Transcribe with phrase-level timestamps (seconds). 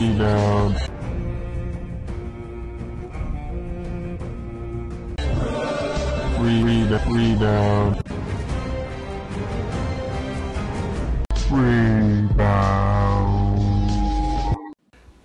[0.00, 0.76] Rebound.
[6.38, 6.62] Re-
[7.06, 8.02] rebound.
[11.50, 12.30] Rebound.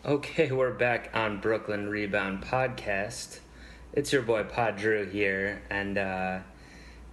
[0.06, 3.40] Okay, we're back on Brooklyn Rebound Podcast.
[3.94, 4.44] It's your boy
[4.76, 6.40] Drew here, and uh,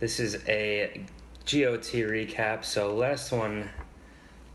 [0.00, 1.04] this is a
[1.44, 2.64] GOT recap.
[2.64, 3.70] So last one,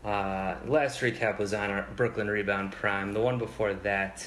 [0.08, 3.12] uh, last recap was on our Brooklyn Rebound Prime.
[3.12, 4.26] The one before that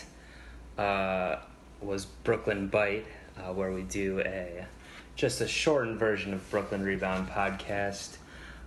[0.77, 1.37] uh,
[1.81, 4.67] was Brooklyn Bite, uh, where we do a
[5.15, 8.17] just a shortened version of Brooklyn Rebound Podcast,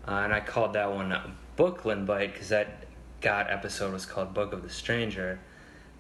[0.09, 1.17] uh, and I called that one
[1.55, 2.85] Brooklyn Bite because that
[3.21, 5.39] got episode was called Book of the Stranger.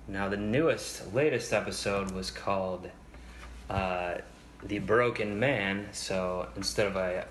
[0.08, 2.90] Now the newest, latest episode was called
[3.70, 4.16] uh,
[4.64, 5.86] The Broken Man.
[5.92, 7.24] So instead of a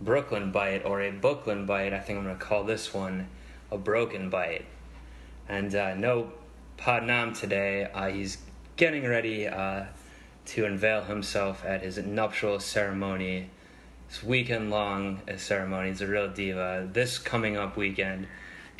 [0.00, 3.28] Brooklyn Bite or a Brooklyn Bite, I think I'm going to call this one
[3.70, 4.64] a Broken Bite.
[5.48, 6.32] And uh, no
[6.78, 7.84] Podnam today.
[7.92, 8.38] Uh, he's
[8.76, 9.84] getting ready uh,
[10.46, 13.50] to unveil himself at his nuptial ceremony.
[14.08, 15.90] This weekend long ceremony.
[15.90, 16.88] He's a real diva.
[16.90, 18.26] This coming up weekend,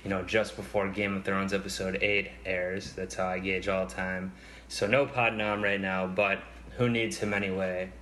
[0.03, 2.95] you know, just before Game of Thrones episode 8 airs.
[2.95, 4.33] That's how I gauge all time.
[4.69, 6.41] So no Podnam right now, but
[6.79, 7.93] who needs him anyway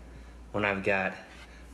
[0.52, 1.14] when I've got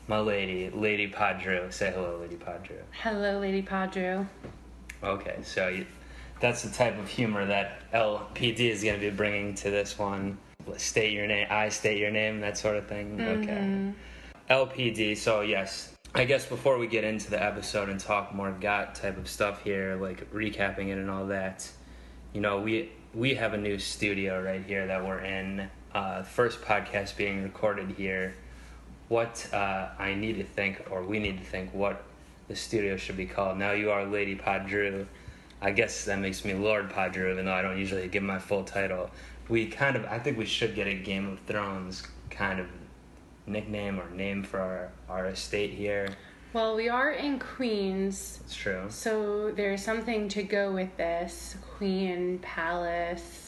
[0.06, 1.70] my lady, Lady Padre.
[1.70, 2.76] Say hello, Lady Padre.
[3.02, 4.26] Hello, Lady Padre.
[5.02, 5.86] Okay, so you,
[6.40, 10.38] that's the type of humor that LPD is going to be bringing to this one.
[10.76, 13.20] State your name, I state your name, that sort of thing.
[13.20, 13.92] Okay.
[14.50, 15.94] LPD, so yes.
[16.14, 19.62] I guess before we get into the episode and talk more GOT type of stuff
[19.62, 21.68] here, like recapping it and all that,
[22.32, 25.68] you know, we we have a new studio right here that we're in.
[25.94, 28.34] Uh, first podcast being recorded here.
[29.08, 32.04] What uh, I need to think, or we need to think, what
[32.48, 33.58] the studio should be called.
[33.58, 35.06] Now you are Lady Padru.
[35.60, 38.64] I guess that makes me Lord Padru, even though I don't usually give my full
[38.64, 39.10] title.
[39.48, 42.66] We kind of, I think we should get a Game of Thrones kind of
[43.46, 46.08] nickname or name for our, our estate here.
[46.52, 48.84] Well, we are in Queens, It's true.
[48.88, 53.43] so there's something to go with this Queen Palace.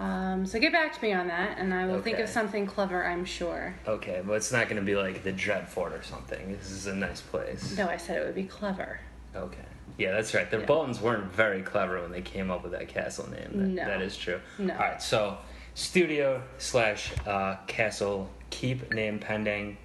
[0.00, 3.04] Um, so get back to me on that, and I will think of something clever.
[3.04, 3.74] I'm sure.
[3.86, 6.52] Okay, but it's not going to be like the Dreadfort or something.
[6.56, 7.76] This is a nice place.
[7.76, 8.98] No, I said it would be clever.
[9.36, 9.58] Okay.
[9.98, 10.50] Yeah, that's right.
[10.50, 10.64] The Yeah.
[10.64, 13.50] Boltons weren't very clever when they came up with that castle name.
[13.52, 13.84] That, No.
[13.84, 14.40] that is true.
[14.58, 14.72] No.
[14.72, 15.36] All right, so
[15.74, 19.76] studio slash uh, castle keep name pending.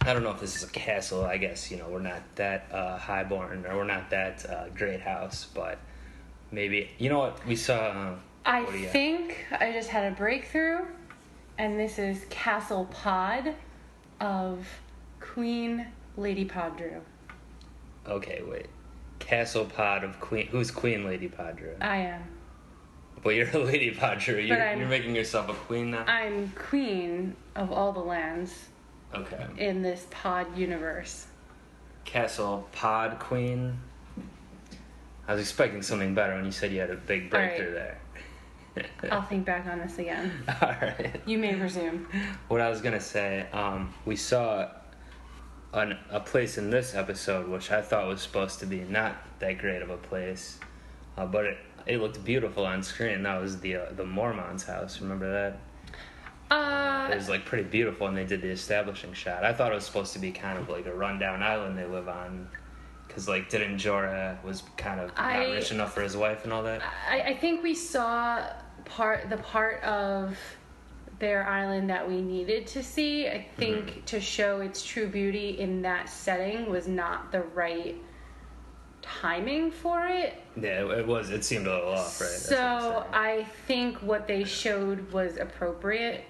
[0.00, 1.24] I don't know if this is a castle.
[1.24, 5.00] I guess you know we're not that uh, highborn or we're not that uh, great
[5.00, 5.78] house, but
[6.50, 8.16] maybe you know what we saw.
[8.46, 8.92] I what do you got?
[8.92, 10.84] think I just had a breakthrough,
[11.58, 13.54] and this is Castle Pod
[14.20, 14.66] of
[15.20, 16.98] Queen Lady Padre.
[18.06, 18.66] Okay, wait.
[19.18, 20.46] Castle Pod of Queen.
[20.48, 21.74] Who's Queen Lady Padre?
[21.80, 22.22] I am.
[23.22, 24.44] Well, you're a Lady Padre.
[24.46, 26.04] You're, you're making yourself a queen now.
[26.06, 28.66] I'm queen of all the lands
[29.14, 29.46] Okay.
[29.56, 31.26] in this pod universe.
[32.04, 33.78] Castle Pod Queen.
[35.26, 37.48] I was expecting something better when you said you had a big All right.
[37.56, 37.98] breakthrough there.
[39.10, 40.32] I'll think back on this again.
[40.62, 41.20] All right.
[41.26, 42.06] You may resume.
[42.48, 44.68] What I was gonna say, um, we saw
[45.72, 49.58] an, a place in this episode which I thought was supposed to be not that
[49.58, 50.58] great of a place,
[51.16, 53.22] uh, but it it looked beautiful on screen.
[53.24, 55.00] That was the uh, the Mormont's house.
[55.00, 55.58] Remember that?
[56.54, 59.44] Uh, It was like pretty beautiful, and they did the establishing shot.
[59.44, 62.08] I thought it was supposed to be kind of like a rundown island they live
[62.08, 62.48] on,
[63.06, 66.52] because like didn't Jorah was kind of not I- rich enough for his wife and
[66.52, 66.82] all that.
[67.10, 68.44] I, I think we saw
[68.84, 70.38] part the part of
[71.18, 73.28] their island that we needed to see.
[73.28, 74.04] I think Mm-hmm.
[74.06, 77.96] to show its true beauty in that setting was not the right
[79.02, 80.34] timing for it.
[80.60, 81.30] Yeah, it, was.
[81.30, 82.28] It seemed a little off, right?
[82.30, 83.06] That's what I'm So.
[83.12, 86.24] I think what they showed was appropriate,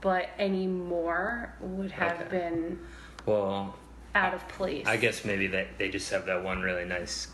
[0.00, 2.30] but any more would have Okay.
[2.30, 2.78] been
[3.26, 3.76] well,
[4.14, 4.86] out of place.
[4.86, 7.28] I guess maybe they they just have that one really nice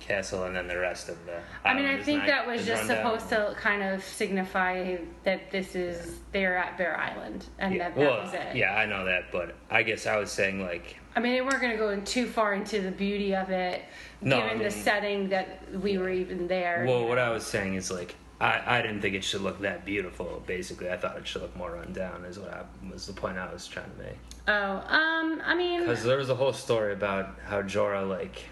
[0.00, 1.40] castle, and then the rest of the.
[1.64, 3.18] I mean, I think that was just run down.
[3.18, 7.96] supposed to kind of signify that this is they're at Bear Island, and Yeah, that
[7.96, 8.56] that well, was it.
[8.56, 11.60] yeah, I know that, but I guess I was saying like I mean, they weren't
[11.60, 13.82] going to go in too far into the beauty of it,
[14.20, 16.84] No, given I the setting that we were even there.
[16.86, 17.18] Well, what.
[17.18, 20.42] I was saying is like I, I didn't think it should look that beautiful.
[20.46, 22.24] Basically, I thought it should look more run down.
[22.24, 24.16] Is what I, was the point I was trying to make.
[24.46, 28.44] Oh, um, I mean, Because there was a whole story about how Jorah like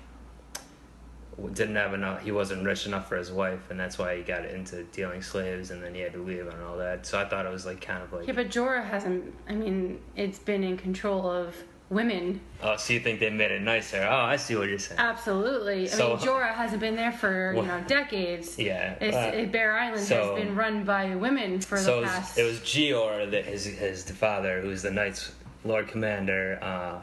[1.52, 2.22] didn't have enough.
[2.22, 5.70] He wasn't rich enough for his wife, and that's why he got into dealing slaves,
[5.70, 7.06] and then he had to leave and all that.
[7.06, 9.34] So I thought it was like kind of like yeah, but Jorah hasn't.
[9.48, 11.54] I mean, it's been in control of
[11.90, 12.40] women.
[12.62, 14.02] Oh, so you think they made it nicer?
[14.10, 14.98] Oh, I see what you're saying.
[14.98, 15.82] Absolutely.
[15.82, 18.58] I So- mean, Jorah hasn't been there for you know decades.
[18.58, 22.00] yeah, It's, uh, Bear Island so- has been run by women for so the it
[22.00, 22.38] was, past.
[22.38, 25.32] it was Jeor, that his his father, who's the Knights
[25.64, 27.02] Lord Commander, uh,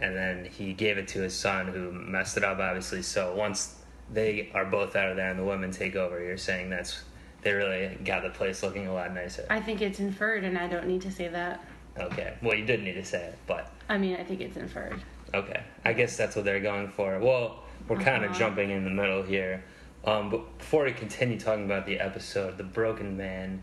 [0.00, 3.02] and then he gave it to his son, who messed it up, obviously.
[3.02, 3.76] So once
[4.12, 7.02] they are both out of there and the women take over, you're saying that's
[7.42, 9.46] they really got the place looking a lot nicer.
[9.50, 11.64] I think it's inferred, and I don't need to say that.
[11.98, 15.00] Okay, well you did need to say it, but I mean, I think it's inferred.
[15.32, 17.18] Okay, I guess that's what they're going for.
[17.18, 18.38] Well, we're kind of Uh-huh.
[18.38, 19.62] jumping in the middle here.
[20.04, 23.62] Um, but before we continue talking about the episode, the Broken Man,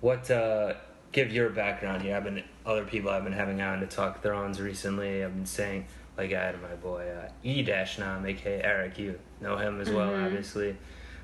[0.00, 0.74] what uh,
[1.12, 2.16] give your background here?
[2.16, 5.24] I've been other people I've been having on to talk Thrones recently.
[5.24, 8.98] I've been saying like I had my boy uh, E Dash Nam, aka Eric.
[8.98, 10.26] You know him as well, Mhm.
[10.26, 10.76] obviously.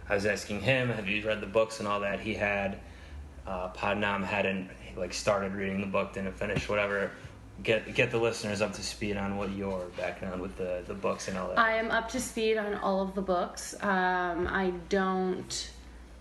[0.08, 2.20] I was asking him, have you read the books and all that?
[2.20, 2.78] He had.
[3.46, 7.10] Uh, Padnam hadn't like started reading the book, didn't finish, whatever
[7.62, 11.28] get get the listeners up to speed on what your background with the the books
[11.28, 11.58] and all that.
[11.58, 13.75] I am up to speed on all of the books.
[13.82, 15.70] Um, I don't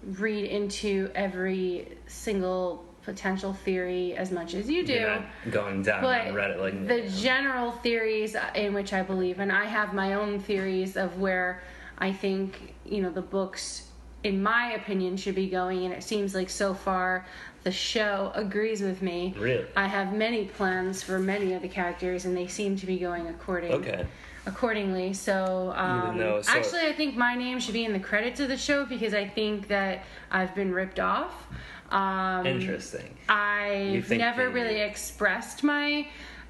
[0.05, 4.93] read into every single potential theory as much as you do.
[4.93, 9.39] You're not going down But on Reddit like the general theories in which I believe,
[9.39, 11.61] and I have my own theories of where
[11.97, 13.87] I think you know the books,
[14.23, 17.25] in my opinion, should be going, and it seems like so far
[17.63, 19.33] the show agrees with me.
[19.37, 19.65] Really?
[19.75, 23.27] I have many plans for many of the characters, and they seem to be going
[23.27, 24.05] according Okay.
[24.45, 25.13] accordingly.
[25.13, 28.49] So, um, though- so- actually, I think my name should be in the credits of
[28.49, 31.47] the show because I think that I've been ripped off.
[31.93, 33.15] Um, Interesting.
[33.29, 36.07] I've never the- really expressed my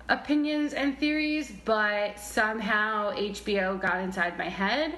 [0.09, 4.95] opinions and theories, but somehow HBO got inside my head.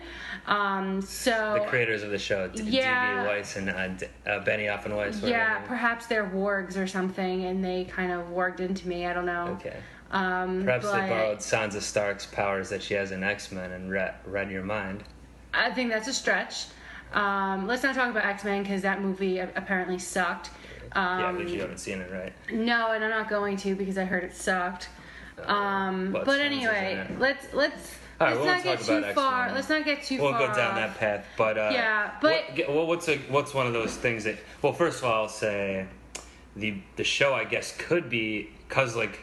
[0.48, 3.18] Um, so The creators of the show, D- Yeah.
[3.24, 3.28] D.B.
[3.28, 5.22] Weiss and uh, D- uh, Benioff and Weiss.
[5.22, 9.06] yeah, perhaps they're wargs or something, and they kind of warged into me.
[9.08, 9.58] I don't know.
[9.60, 9.78] Okay.
[10.12, 13.92] Um, Perhaps but they borrowed Sansa Stark's powers that she has in X Men and
[13.92, 15.04] read, read your mind.
[15.54, 16.66] I think that's a stretch.
[17.14, 20.50] Um, let's not talk about X Men because that movie apparently sucked.
[20.94, 22.34] Um, yeah, but you haven't seen it, right?
[22.52, 24.90] No, and I'm not going to because I heard it sucked.
[25.46, 29.52] Um, but but anyway, let's let's All right, let's we not get too far.
[29.52, 30.32] Let's not get too far.
[30.32, 30.48] We'll far.
[30.48, 30.76] go down off.
[30.78, 34.24] that path, but uh, Yeah, but- what, well, what's a what's one of those things
[34.24, 34.38] that?
[34.62, 35.88] Well, first of all, I'll say
[36.56, 39.20] the the show I guess could be because like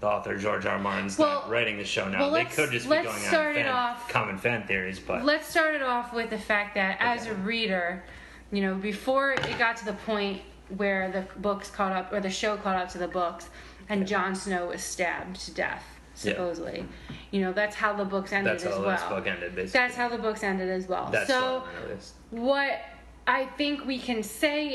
[0.00, 0.72] the author George R.
[0.72, 0.78] R.
[0.78, 2.20] Martin's Well- not writing the show now.
[2.20, 5.46] well, they could just be going start on fan, off- common fan theories, but Let's
[5.46, 8.02] start it off with the fact that as a reader,
[8.50, 10.40] you know, before it got to the point
[10.76, 13.50] where the books caught up or the show caught up to the books,
[13.88, 15.84] and Jon Snow was stabbed to death,
[16.22, 16.32] Yeah.
[16.32, 16.86] supposedly.
[17.32, 19.08] You know, that's how the books ended that's as how the well.
[19.10, 19.54] book ended.
[19.54, 21.08] Basically, That's how the books ended as well.
[21.10, 21.64] That's so.
[21.66, 22.14] fine, at least.
[22.30, 22.80] What
[23.26, 24.68] I think we can say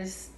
[0.00, 0.30] is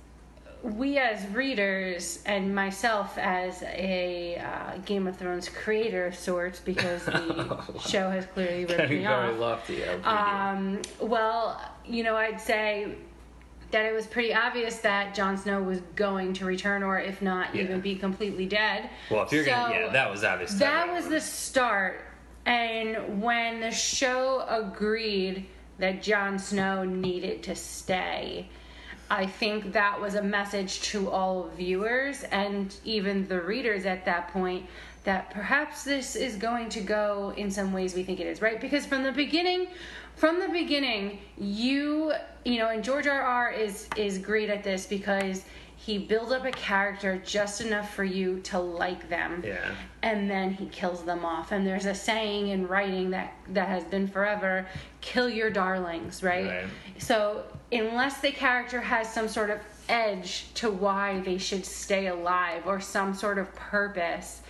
[0.64, 7.04] we as readers and myself as a uh, Game of Thrones creator of sorts because
[7.04, 9.38] the show has clearly ripped Getting me very off.
[9.38, 9.84] lofty.
[9.84, 12.94] Um, well, you know, I'd say
[13.72, 17.54] that it was pretty obvious that Jon Snow was going to return, or if not,
[17.54, 17.64] Yeah.
[17.64, 18.88] even be completely dead.
[19.10, 20.54] well, if you're gonna, So- yeah, that was obvious.
[20.54, 22.00] that was the start.
[22.46, 25.46] And when the show agreed
[25.78, 28.48] that Jon Snow needed to stay,
[29.10, 34.28] I think that was a message to all viewers and even the readers at that
[34.28, 34.66] point
[35.04, 38.58] that perhaps this is going to go in some ways we think it is, right?
[38.60, 39.68] Because from the beginning,
[40.16, 42.12] from the beginning, you
[42.44, 43.20] you know, and George R.
[43.20, 43.50] R.
[43.50, 45.44] is is great at this because
[45.76, 49.74] he builds up a character just enough for you to like them Yeah.
[50.02, 53.84] and then he kills them off and there's a saying in writing that that has
[53.84, 54.66] been forever
[55.02, 56.64] kill your darlings right, Right.
[56.98, 57.42] so
[57.74, 62.80] unless the character has some sort of edge to why they should stay alive or
[62.80, 64.42] some sort of purpose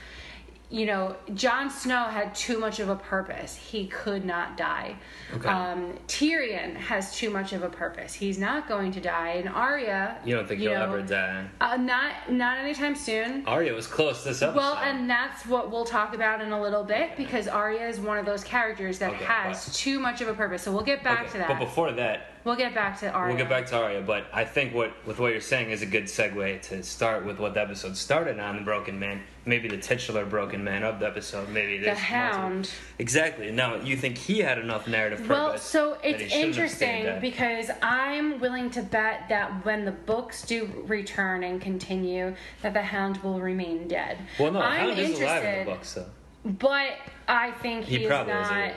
[0.71, 3.55] you know, Jon Snow had too much of a purpose.
[3.55, 4.97] He could not die.
[5.35, 5.49] Okay.
[5.49, 8.13] Um, Tyrion has too much of a purpose.
[8.13, 9.35] He's not going to die.
[9.37, 11.47] And Arya, You don't think he'll know, ever die?
[11.61, 13.47] Uh, not not anytime soon.
[13.47, 14.57] Arya was close this episode.
[14.57, 18.19] Well, and that's what we'll talk about in a little bit because Arya is one
[18.19, 20.63] of those characters that Okay, has but- too much of a purpose.
[20.63, 21.49] So we'll get back Okay, to that.
[21.49, 23.29] But before that, we'll get back to Arya.
[23.35, 25.87] We'll get back to Arya, but I think what with what you're saying is a
[25.87, 29.23] good segue to start with what the episode started on, the Broken Man.
[29.47, 31.51] Maybe the titular Broken Man of the episode.
[31.51, 32.71] Maybe The Hound.
[32.99, 33.51] Exactly.
[33.51, 35.29] Now you think he had enough narrative purpose?
[35.31, 39.85] Well, so it's he shouldn't have stayed interesting because I'm willing to bet that when
[39.85, 44.17] the books do return and continue, that the Hound will remain dead.
[44.39, 46.07] well, no, I'm Hound is alive in the books, though.
[46.45, 46.93] but
[47.29, 48.73] I think He he, is probably is not.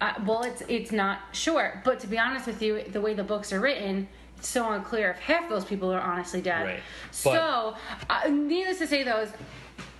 [0.00, 3.24] Uh, well, it's it's not sure, but to be honest with you, the way the
[3.24, 6.64] books are written, it's so unclear if half those people are honestly dead.
[6.66, 6.80] Right.
[7.10, 7.74] So,
[8.08, 9.28] uh, needless to say, those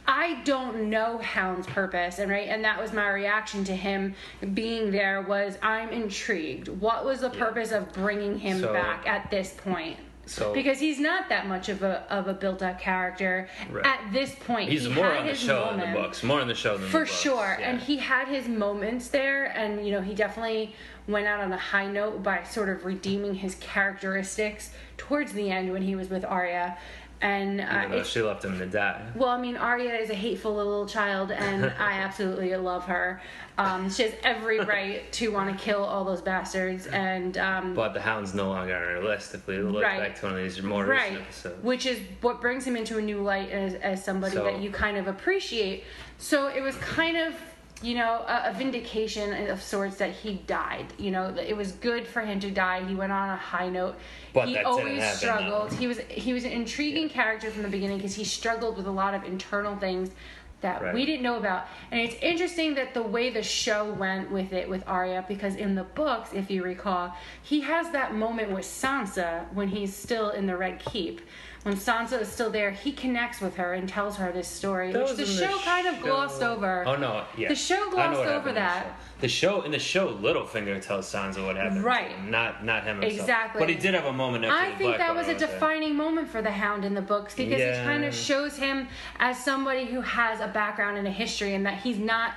[0.07, 4.15] I don't know Hound's purpose, and right, and that was my reaction to him
[4.55, 5.23] being there.
[5.23, 6.69] Was I'm intrigued.
[6.69, 9.99] What was the purpose of bringing him So- back at this point?
[10.31, 13.85] So Because he's not that much of a of a built up character Right.
[13.85, 14.71] at this point.
[14.71, 16.23] he's He more on the show than the books.
[16.23, 17.11] More on the show than the books.
[17.11, 17.57] For sure.
[17.59, 17.69] yeah.
[17.71, 20.77] And he had his moments there, and, you know, he definitely
[21.09, 25.73] went out on a high note by sort of redeeming his characteristics towards the end
[25.73, 26.79] when he was with Arya.
[27.23, 29.03] And uh, she left him to die.
[29.15, 33.21] well, I mean, Arya is a hateful little child, and I absolutely love her.
[33.59, 37.93] Um, she has every right to want to kill all those bastards, and um, But
[37.93, 39.35] the Hound's no longer on our list.
[39.35, 40.01] If we look Right.
[40.01, 41.63] back to one of these more right, recent episodes.
[41.65, 44.71] which is what brings him into a new light as, as somebody So- that you
[44.71, 45.85] kind of appreciate.
[46.17, 47.35] So it was kind of,
[47.83, 50.87] you know, a, a vindication of sorts that he died.
[50.99, 52.85] You know, it was good for him to die.
[52.85, 53.97] He went on a high note.
[54.35, 55.73] But he always struggled.
[55.73, 58.91] He was he was an intriguing character from the beginning because he struggled with a
[58.91, 60.11] lot of internal things
[60.61, 60.95] that Right.
[60.95, 61.69] we didn't know about.
[61.91, 65.75] And it's interesting that the way the show went with it with Arya, because in
[65.75, 70.47] the books, if you recall, he has that moment with Sansa when he's still in
[70.47, 71.23] the Red Keep.
[71.63, 75.01] When Sansa is still there, he connects with her and tells her this story, That
[75.03, 76.85] which was the in show kind of glossed over.
[76.87, 77.49] Oh no, yeah.
[77.49, 78.85] The show glossed over happened in the that.
[78.87, 78.93] show.
[79.21, 81.85] The show in the show, Littlefinger tells Sansa what happened.
[81.85, 82.13] Right.
[82.13, 83.21] him, Not not him himself.
[83.21, 83.61] Exactly.
[83.61, 85.49] But he did have a moment after I the think that was a there.
[85.49, 88.89] defining moment for the Hound in the books because it kind of shows him
[89.19, 92.33] as somebody who has a background and a history, and that he's not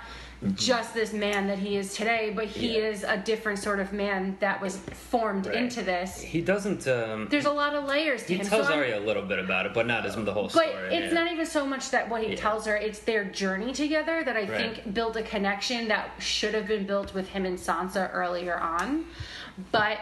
[0.56, 2.82] just this man that he is today, but he Mm-hmm.
[2.82, 2.90] Yeah.
[2.90, 5.56] is a different sort of man that was formed Right.
[5.58, 6.20] into this.
[6.22, 6.88] He doesn't.
[6.88, 8.46] Um, There's a lot of layers to he him.
[8.46, 10.96] tells so Arya a little bit about it, but not as the whole but story.
[10.96, 11.20] it's yeah.
[11.24, 12.36] not even so much that what he Yeah.
[12.36, 14.50] tells her; it's their journey together that I Right.
[14.76, 19.06] think built a connection that should have been built with him and Sansa earlier on.
[19.72, 20.00] But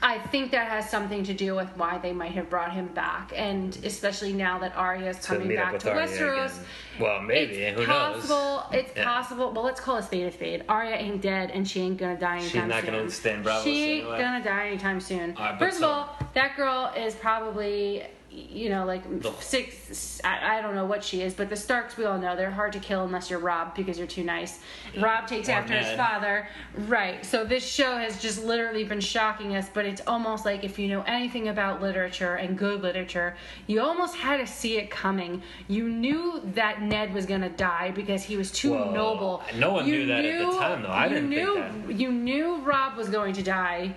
[0.00, 3.32] I think that has something to do with why they might have brought him back,
[3.34, 6.46] and especially now that Arya's is coming up back to Arya Westeros.
[6.52, 6.64] again.
[7.00, 7.54] Well, maybe.
[7.62, 8.36] It's Who possible.
[8.36, 8.64] knows?
[8.72, 9.04] It's Yeah.
[9.04, 9.52] possible.
[9.52, 10.64] Well, let's call a spade a spade.
[10.68, 12.60] Arya ain't dead, and she ain't gonna die anytime soon.
[12.62, 12.94] She's not soon.
[12.94, 14.18] gonna stay in Braavos She ain't anyway.
[14.20, 15.34] gonna die anytime soon.
[15.34, 19.02] Right, First so- of all, that girl is probably, you know, like
[19.40, 20.20] six.
[20.24, 22.72] I, I don't know what she is, but the Starks, we all know, they're hard
[22.72, 24.60] to kill unless you're Robb because you're too nice.
[24.98, 26.48] Robb takes Or after his father,
[26.88, 27.24] right?
[27.26, 30.88] So this show has just literally been shocking us, but it's almost like if you
[30.88, 33.36] know anything about literature and good literature,
[33.66, 35.42] you almost had to see it coming.
[35.68, 39.42] You knew that Ned was gonna die because he was too Well, noble.
[39.56, 40.88] no one You knew that at the time, though.
[40.88, 41.94] I didn't think that.
[42.00, 43.94] You knew Robb was going to die.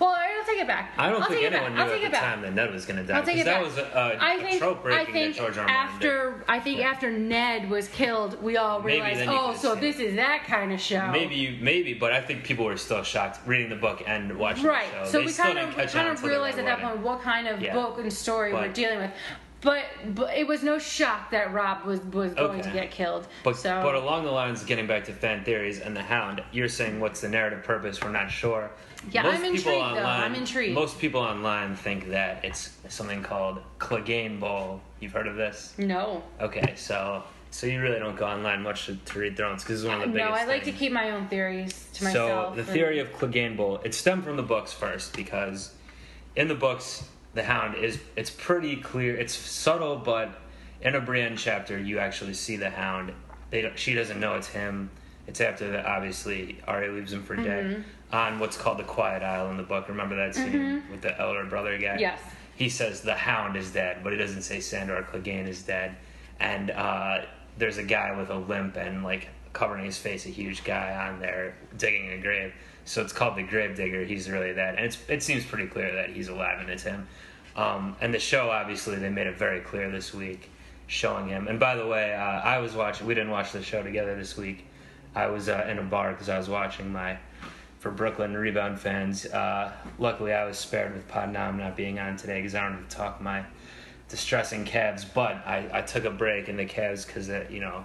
[0.00, 0.92] Well, I'll take it back.
[0.98, 3.18] I don't I'll think anyone knew at the time that Ned was going to die.
[3.18, 3.64] I'll take it that back.
[3.64, 5.62] was a, a, I think I think that George R.
[5.62, 5.66] R.
[5.66, 5.74] Did.
[5.76, 6.90] after I think Yeah.
[6.90, 11.10] after Ned was killed, we all realized, oh, so this is that kind of show.
[11.10, 14.90] Maybe, maybe, but I think people were still shocked reading the book and watching Right.
[14.92, 15.10] the show.
[15.10, 17.48] So They we still kind of catch kind of realized at that point what kind
[17.48, 17.74] of Yeah.
[17.74, 19.10] book and story we're dealing with.
[19.60, 23.26] But, but it was no shock that Robb was was going to get killed.
[23.42, 26.68] But, so but along the lines, getting back to fan theories and the Hound, you're
[26.68, 28.00] saying what's the narrative purpose?
[28.00, 28.70] We're not sure.
[29.10, 30.00] Yeah, most I'm people intrigued, though.
[30.00, 30.74] Online, I'm intrigued.
[30.74, 34.80] Most people online think that it's something called Clegane Bowl.
[35.00, 35.74] You've heard of this?
[35.78, 36.22] no.
[36.40, 39.88] Okay, so so you really don't go online much to, to read Thrones because it's
[39.88, 40.30] one of the biggest.
[40.30, 40.36] No.
[40.36, 42.50] I like to keep my own theories to myself.
[42.50, 45.72] So the and- theory of Clegane Bowl, it stemmed from the books first because
[46.36, 49.16] in the books the Hound is it's pretty clear.
[49.16, 50.38] It's subtle, but
[50.82, 53.12] in a Brienne chapter you actually see the Hound.
[53.50, 54.90] They don't, she doesn't know it's him.
[55.26, 57.80] It's after that obviously Arya leaves him for dead Mm-hmm.
[58.12, 59.88] On what's called the Quiet Isle in the book.
[59.88, 61.98] Remember that scene with the elder brother guy?
[61.98, 62.20] Yes.
[62.56, 65.94] He says the Hound is dead, but he doesn't say Sandor Clegane is dead.
[66.40, 67.22] And uh,
[67.56, 71.20] there's a guy with a limp and like covering his face, a huge guy on
[71.20, 72.52] there digging a grave.
[72.84, 74.04] So it's called the Grave Digger.
[74.04, 77.06] He's really that, and it's it seems pretty clear that he's alive and it's him.
[77.54, 80.48] Um, and the show, obviously, they made it very clear this week,
[80.86, 81.48] showing him.
[81.48, 83.06] And by the way, uh, I was watching.
[83.06, 84.64] We didn't watch the show together this week.
[85.14, 87.18] I was uh, in a bar because I was watching my
[87.78, 89.26] for Brooklyn Rebound fans.
[89.26, 92.78] Uh, luckily, I was spared with Pod Nam not being on today because I don't
[92.78, 93.44] have to talk my
[94.08, 95.04] distressing Cavs.
[95.12, 97.84] But I, I took a break in the Cavs because you know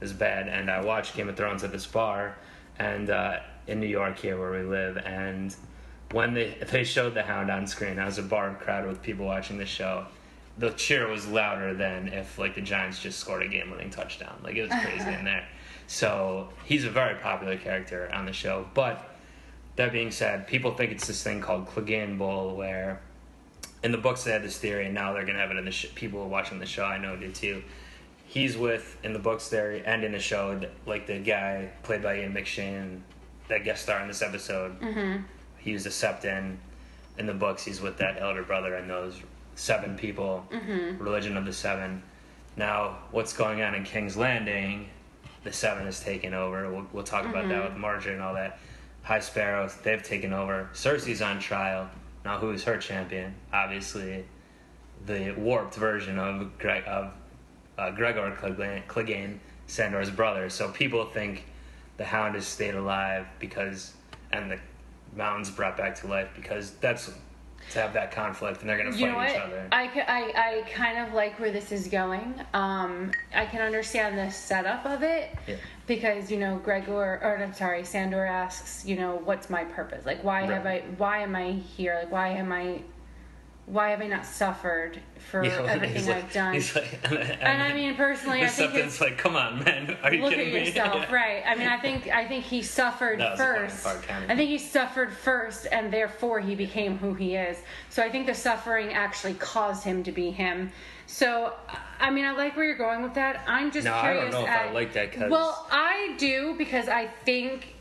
[0.00, 2.36] it was bad, and I watched Game of Thrones at this bar,
[2.78, 5.54] and uh, in New York here where we live, and
[6.12, 9.26] when they they showed the Hound on screen, I was a bar crowd with people
[9.26, 10.06] watching the show.
[10.56, 14.38] The cheer was louder than if like the Giants just scored a game-winning touchdown.
[14.42, 15.44] Like it was crazy in there.
[15.86, 18.66] So he's a very popular character on the show.
[18.74, 19.16] But
[19.76, 23.00] that being said, people think it's this thing called Clegane Bowl, where
[23.82, 25.70] in the books they had this theory, and now they're gonna have it in the
[25.70, 26.84] sh- people watching the show.
[26.84, 27.62] I know do too.
[28.26, 32.20] He's with in the books there and in the show, like the guy played by
[32.20, 33.00] Ian McShane,
[33.48, 34.80] that guest star in this episode.
[34.80, 35.22] Mm-hmm.
[35.58, 36.56] He was a Septon.
[37.16, 39.20] In the books, he's with that elder brother and those
[39.54, 40.44] seven people,
[40.98, 42.02] religion of the seven.
[42.56, 44.88] Now, what's going on in King's Landing?
[45.44, 46.70] The Seven is taking over.
[46.70, 48.58] We'll, we'll talk about that with Margaery and all that.
[49.02, 50.70] High Sparrow, they've taken over.
[50.72, 51.90] Cersei's on trial.
[52.24, 53.34] Now, who is her champion?
[53.52, 54.24] Obviously,
[55.04, 57.12] the warped version of Greg, of
[57.76, 60.48] uh, Gregor Clegane, Clegane, Sandor's brother.
[60.48, 61.44] So people think
[61.98, 63.92] the Hound has stayed alive because,
[64.32, 64.58] and the
[65.14, 67.10] Mountain's brought back to life because that's
[67.72, 69.30] to have that conflict, and they're gonna fight You know what?
[69.30, 69.68] each other.
[69.72, 72.34] I, I, I kind of like where this is going.
[72.52, 75.56] Um, I can understand the setup of it Yeah.
[75.86, 80.04] because you know Gregor, or I'm sorry, Sandor asks, you know, what's my purpose?
[80.06, 80.82] Like, why have I?
[80.98, 81.98] Why am I here?
[82.02, 82.82] Like, why am I?
[83.66, 86.52] Why have I not suffered for Yeah, everything he's I've done?
[86.74, 90.22] like- and, and I mean, personally, I think it's like, come on, man, are you
[90.22, 90.66] look at kidding me?
[90.66, 91.14] yourself, Yeah.
[91.14, 91.42] right?
[91.46, 93.84] I mean, I think I think he suffered That was the funny first.
[93.84, 94.30] part, kind.
[94.32, 97.56] I think he suffered first, and therefore he became who he is.
[97.88, 100.70] So I think the suffering actually caused him to be him.
[101.06, 101.54] So
[101.98, 103.44] I mean, I like where you're going with that.
[103.46, 104.32] I'm just No, I don't curious.
[104.34, 107.74] know if at, I like that 'cause- well, I do because I think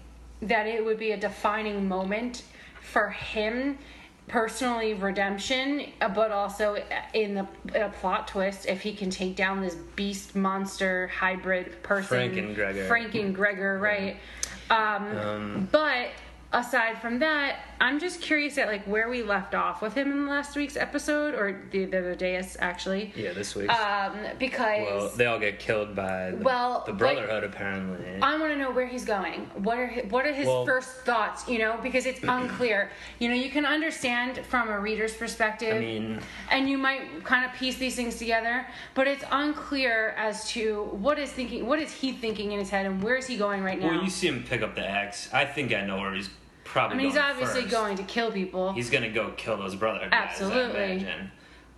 [0.43, 2.43] that it would be a defining moment
[2.81, 3.77] for him
[4.27, 6.77] personally redemption uh, but also
[7.13, 11.83] in the in a plot twist if he can take down this beast monster hybrid
[11.83, 12.31] person.
[12.31, 12.87] Frankengregor.
[12.87, 14.17] Frank and Gregor right.
[14.69, 16.09] Um, Um, but
[16.53, 20.27] aside from that i'm just curious at like where we left off with him in
[20.27, 23.69] last week's episode or the, the other day actually yeah, this week.
[23.69, 28.19] um, because well, they all get killed by the, Well, the Brotherhood, apparently.
[28.21, 29.49] I want to know where he's going.
[29.55, 31.47] What are his, what are his Well- first thoughts?
[31.47, 32.91] You know, because it's unclear.
[33.19, 36.19] You know, you can understand from a reader's perspective, I mean,
[36.51, 41.19] and you might kind of piece these things together, but it's unclear as to what
[41.19, 43.79] is thinking, what is he thinking in his head, and where is he going right
[43.79, 43.87] now?
[43.87, 45.29] well, you see him pick up the axe.
[45.33, 46.29] I think I know where he's
[46.73, 47.71] probably I mean, he's obviously first.
[47.71, 48.73] going to kill people.
[48.73, 50.09] He's gonna go kill those brother guys.
[50.11, 51.07] Absolutely.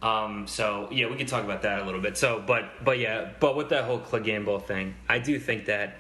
[0.02, 2.18] Um, so yeah, we can talk about that a little bit.
[2.18, 5.98] So, but but yeah, but with that whole Clegane Bowl thing, I do think that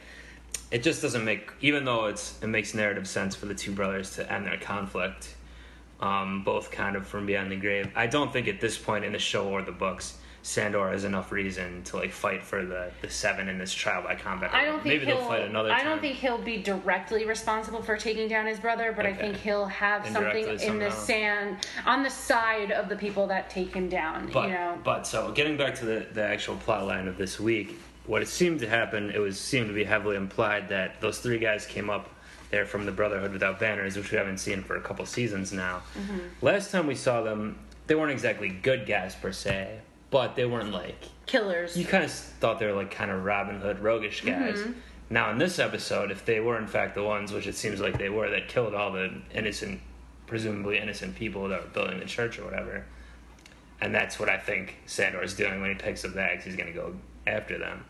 [0.72, 4.16] it just doesn't make, even though it's it makes narrative sense for the two brothers
[4.16, 5.36] to end their conflict,
[6.00, 7.92] um, both kind of from beyond the grave.
[7.96, 11.32] I don't think at this point in the show or the books, Sandor has enough
[11.32, 14.54] reason to like fight for the the seven in this trial by combat.
[14.54, 15.18] I don't think maybe he'll.
[15.18, 15.86] they'll fight another I time.
[15.86, 19.66] don't think he'll be directly responsible for taking down his brother, but I think he'll
[19.66, 24.30] have something in the sand on the side of the people that take him down.
[24.32, 27.40] But you know, but so getting back to the, the actual plot line of this
[27.40, 31.18] week, what it seemed to happen, it was seemed to be heavily implied that those
[31.18, 32.08] three guys came up
[32.52, 35.82] there from the Brotherhood without banners, which we haven't seen for a couple seasons now.
[35.98, 36.20] Mm-hmm.
[36.44, 39.80] Last time we saw them, they weren't exactly good guys per se,
[40.16, 41.76] but they weren't like killers.
[41.76, 44.60] you kind of thought they were like kind of Robin Hood roguish guys.
[44.60, 44.72] Mm-hmm.
[45.10, 47.98] Now in this episode, if they were in fact the ones, which it seems like
[47.98, 49.82] they were, that killed all the innocent,
[50.26, 52.86] presumably innocent people that were building the church or whatever,
[53.82, 56.46] and that's what I think Sandor is doing when he picks up the axe.
[56.46, 56.96] He's going to go
[57.28, 57.84] after them.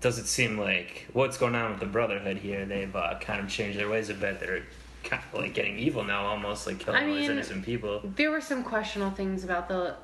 [0.00, 2.64] Does it seem like what's going on with the Brotherhood here?
[2.64, 4.38] They've uh, kind of changed their ways a bit.
[4.38, 4.62] They're
[5.02, 8.02] kind of like getting evil now, almost like killing I all these innocent people.
[8.14, 9.96] There were some questionable things about the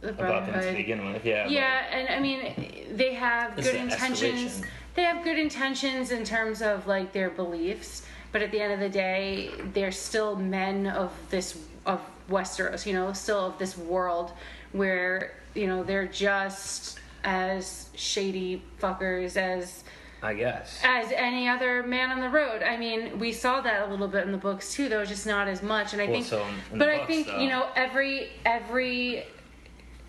[0.00, 1.46] the About them to begin with, yeah.
[1.48, 4.60] Yeah, and I mean, they have good intentions.
[4.60, 4.66] escalation.
[4.94, 8.80] They have good intentions in terms of like their beliefs, but at the end of
[8.80, 12.86] the day, they're still men of this of Westeros.
[12.86, 14.32] You know, still of this world
[14.72, 19.84] where you know they're just as shady fuckers as
[20.22, 20.80] I guess.
[20.82, 22.62] as any other man on the road.
[22.62, 25.46] I mean, we saw that a little bit in the books too, though, just not
[25.46, 25.92] as much.
[25.92, 29.24] And I Well, think, so but I think though- you know every every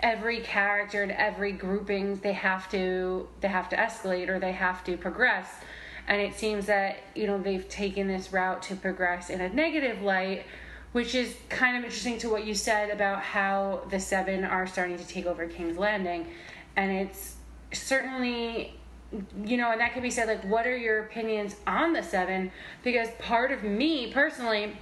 [0.02, 4.84] every character and every grouping they have to they have to escalate or they have
[4.86, 5.48] to progress.
[6.08, 10.02] And it seems that you know they've taken this route to progress in a negative
[10.02, 10.46] light.
[10.92, 14.98] Which is kind of interesting to what you said about how the Seven are starting
[14.98, 16.28] to take over King's Landing.
[16.76, 17.36] And it's
[17.72, 18.78] certainly
[19.44, 22.52] you know, and that could be said like, what are your opinions on the seven?
[22.84, 24.78] Because part of me personally,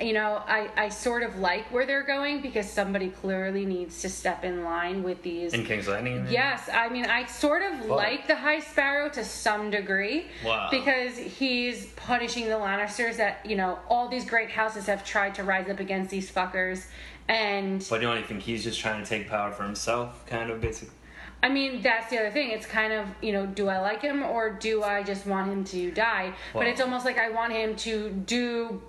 [0.00, 4.10] you know, I, I sort of like where they're going because somebody clearly needs to
[4.10, 5.54] step in line with these.
[5.54, 6.26] In King's Landing?
[6.28, 10.26] Yes, I mean, I sort of like the High Sparrow to some degree.
[10.44, 10.68] Wow.
[10.70, 15.44] Because he's punishing the Lannisters that, you know, all these great houses have tried to
[15.44, 16.86] rise up against these fuckers.
[17.28, 20.60] And But do you think he's just trying to take power for himself, kind of,
[20.60, 20.94] basically?
[21.42, 22.50] I mean, that's the other thing.
[22.50, 25.64] It's kind of, you know, do I like him or do I just want him
[25.64, 26.34] to die?
[26.52, 28.82] but it's almost like I want him to do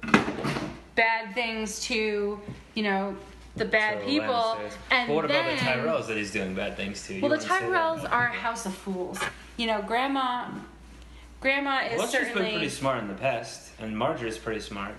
[0.97, 2.37] bad things to,
[2.73, 3.15] you know,
[3.55, 4.57] the bad So people.
[4.91, 7.13] And what then, about the Tyrells that he's doing bad things to?
[7.15, 9.19] You Well, the say that, Tyrells are a house of fools.
[9.55, 10.49] You know, Grandma,
[11.39, 14.91] Grandma is Well, she's been pretty smart in the past, and Margaery's pretty smart.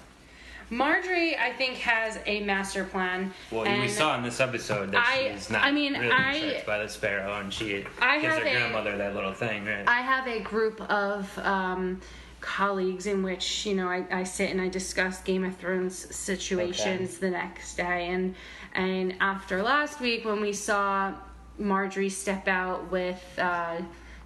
[0.71, 3.33] Marjorie, I think, has a master plan.
[3.51, 6.67] Well, we saw in this episode that I- she's not I mean, really I- tricked
[6.67, 9.89] by the sparrow, and she I gives her a- grandmother that little thing, right?
[9.89, 12.01] I have a group of um,
[12.41, 17.19] colleagues in which you know I, I sit and I discuss Game of Thrones situations
[17.19, 18.35] the next day, and
[18.75, 21.15] and after last week when we saw
[21.61, 23.81] Margaery step out with uh,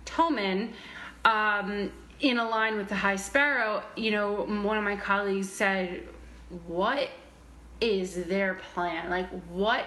[0.04, 0.70] Tommen.
[1.24, 6.06] Um, in a line with the High Sparrow, you know, one of my colleagues said,
[6.66, 7.08] "What
[7.80, 9.10] is their plan?
[9.10, 9.86] Like, what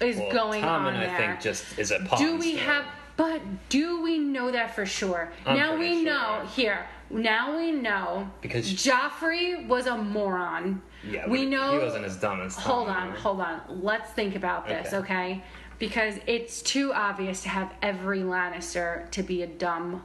[0.00, 2.64] is well, going Tommen and I there?" think just is a do we still.
[2.66, 2.84] have
[3.16, 6.04] but do we know that for sure I'm now we sure.
[6.04, 12.04] know here now we know Because- joffrey was a moron Yeah, we know he wasn't
[12.04, 12.64] as dumb as Tom.
[12.64, 13.18] hold on right?
[13.18, 14.96] hold on let's think about this Okay.
[14.98, 15.44] okay
[15.78, 20.02] because it's too obvious to have every lannister to be a dumb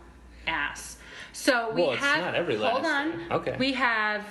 [0.47, 0.97] ass
[1.33, 3.55] so we Well, it's have not every hold on Okay.
[3.57, 4.23] we have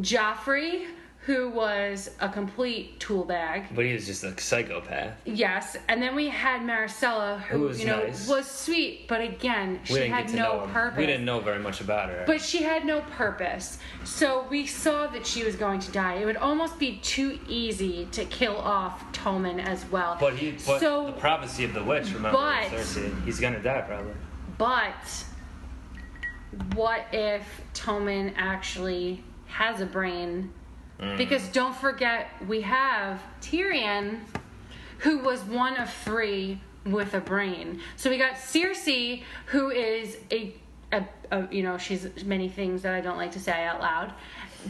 [0.00, 0.86] joffrey
[1.24, 5.14] who was a complete tool bag But he was just a psychopath.
[5.24, 8.26] Yes, and then we had Myrcella, who, Who was you know nice.
[8.26, 10.98] was sweet, but again, We she had no purpose.
[10.98, 12.24] We didn't know very much about her.
[12.26, 13.78] But she had no purpose.
[14.02, 16.14] So we saw that she was going to die.
[16.14, 20.16] It would almost be too easy to kill off Tommen as well.
[20.18, 22.06] But he, but so, the prophecy of the witch.
[22.12, 23.24] Remember, but- Cersei.
[23.24, 24.14] He's gonna die probably.
[24.58, 25.24] but
[26.74, 30.52] what if Tommen actually has a brain?
[31.02, 31.16] Mm.
[31.18, 34.20] Because don't forget, we have Tyrion,
[34.98, 37.80] who was one of three with a brain.
[37.96, 40.54] So we got Cersei, who is a,
[40.92, 44.12] a, a you know, she's many things that I don't like to say out loud.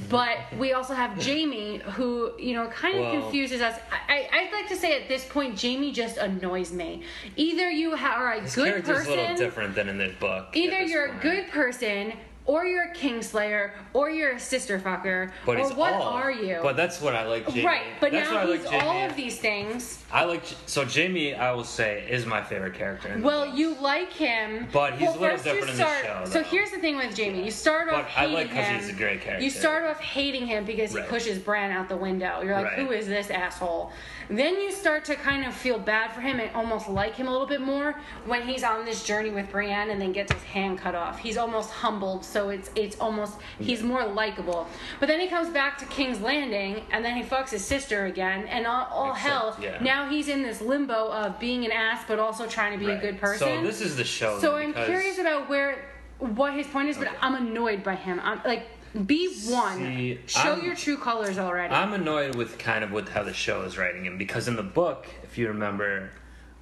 [0.09, 3.79] But we also have Jaime, who you know kind of Well- confuses us.
[4.09, 7.03] I, I, I'd like to say at this point, Jaime just annoys me.
[7.37, 10.14] Either you ha- are a His good character's person, a little different than in this
[10.18, 10.47] book.
[10.55, 11.18] Either you're point.
[11.18, 12.14] a good person,
[12.45, 16.03] or you're a kingslayer, or you're a sister fucker, But or what all.
[16.03, 16.59] are you?
[16.63, 17.45] But that's what I like.
[17.45, 17.65] Jaime.
[17.65, 20.03] right, but that's now I he's like all of these things.
[20.11, 21.35] I like so Jaime.
[21.35, 23.17] I will say is my favorite character.
[23.23, 23.59] Well, books.
[23.59, 26.79] you like him, But he's well, a little different in the show, So here's the
[26.79, 28.81] thing with Jaime: you start But off I hating like 'cause him.
[28.81, 29.45] he's a great character.
[29.45, 31.09] You start off hating him because he Right.
[31.09, 32.41] pushes Bran out the window.
[32.43, 32.79] You're like, Right.
[32.81, 33.93] who is this asshole?
[34.37, 37.31] Then you start to kind of feel bad for him and almost like him a
[37.31, 40.79] little bit more when he's on this journey with Brienne and then gets his hand
[40.79, 41.18] cut off.
[41.18, 44.66] He's almost humbled, so it's it's almost he's more likable.
[45.01, 48.47] But then he comes back to King's Landing and then he fucks his sister again
[48.49, 49.57] and all, all hell.
[49.61, 49.79] yeah.
[49.83, 52.99] Now he's in this limbo of being an ass but also trying to be a
[52.99, 53.61] good person.
[53.61, 54.38] So this is the show.
[54.40, 55.85] So I'm because- curious about where
[56.18, 57.16] what his point is, but Okay.
[57.21, 58.18] I'm annoyed by him.
[58.23, 58.66] I'm like
[59.07, 59.79] be one.
[59.79, 61.75] See, Show I'm- your true colors already.
[61.75, 64.63] I'm annoyed with kind of with how the show is writing him because in the
[64.63, 66.11] book, if you remember,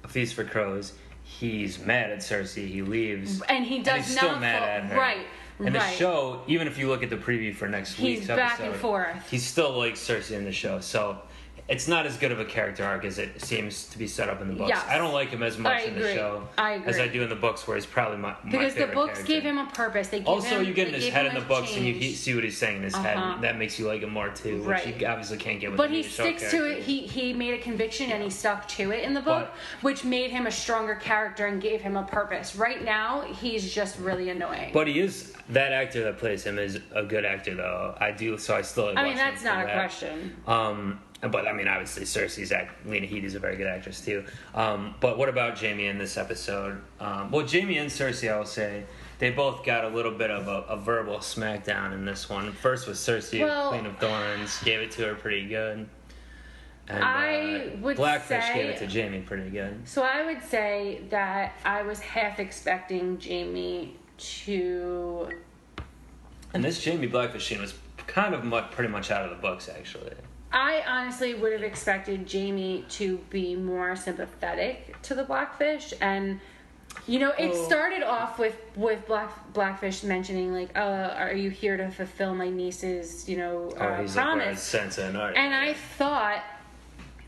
[0.03, 2.67] A Feast for Crows, he's mad at Cersei.
[2.67, 4.97] He leaves, and he does he's not still mad at her.
[4.97, 5.25] right.
[5.59, 8.53] In the show, even if you look at the preview for next He's week's back
[8.53, 9.29] episode, and forth.
[9.29, 11.21] He's still like Cersei in the show, so
[11.71, 14.41] it's not as good of a character arc as it seems to be set up
[14.41, 14.67] in the books.
[14.69, 14.83] Yes.
[14.89, 17.29] I don't like him as much I in the show I as I do in
[17.29, 19.23] the books, where he's probably my, my because the books character.
[19.23, 20.09] gave him a purpose.
[20.09, 22.13] They gave Also, him, you get in his head in the a books, and you
[22.13, 23.03] see what he's saying in his Uh-huh.
[23.35, 23.41] head.
[23.41, 24.99] That makes you like him more too, which Right.
[24.99, 26.83] you obviously can't get with But the he sticks to it.
[26.83, 30.03] He he made a conviction and he stuck to it in the book, But- which
[30.03, 32.53] made him a stronger character and gave him a purpose.
[32.53, 34.71] Right now, he's just really annoying.
[34.73, 37.95] But he is that actor that plays him is a good actor though.
[37.97, 38.91] I do so I still.
[38.97, 39.73] I mean, that's not a that.
[39.73, 40.35] question.
[40.47, 42.85] Um, but I mean, obviously Cersei's act.
[42.85, 44.23] Lena Headey's a very good actress too.
[44.55, 46.81] Um, but what about Jaime in this episode?
[46.99, 48.85] Um, well, Jaime and Cersei, I will say.
[49.19, 52.51] They both got a little bit of a, a verbal smackdown in this one.
[52.53, 55.87] First was Cersei, Well- Queen of Thorns, gave it to her pretty good.
[56.87, 59.87] And I uh, would Blackfish say- gave it to Jaime pretty good.
[59.87, 65.29] So I would say that I was half expecting Jaime to
[66.53, 67.75] And this Jaime Blackfish scene was
[68.07, 70.13] kind of much, pretty much out of the books, actually.
[70.53, 76.39] I honestly would have expected Jaime to be more sympathetic to the Blackfish, and
[77.07, 77.65] you know, it Oh.
[77.65, 82.49] started off with with Black Blackfish mentioning like, uh, "Are you here to fulfill my
[82.49, 86.43] niece's, you know, uh, Oh, like, promise?" "Where's Sansa and Arya?" And I thought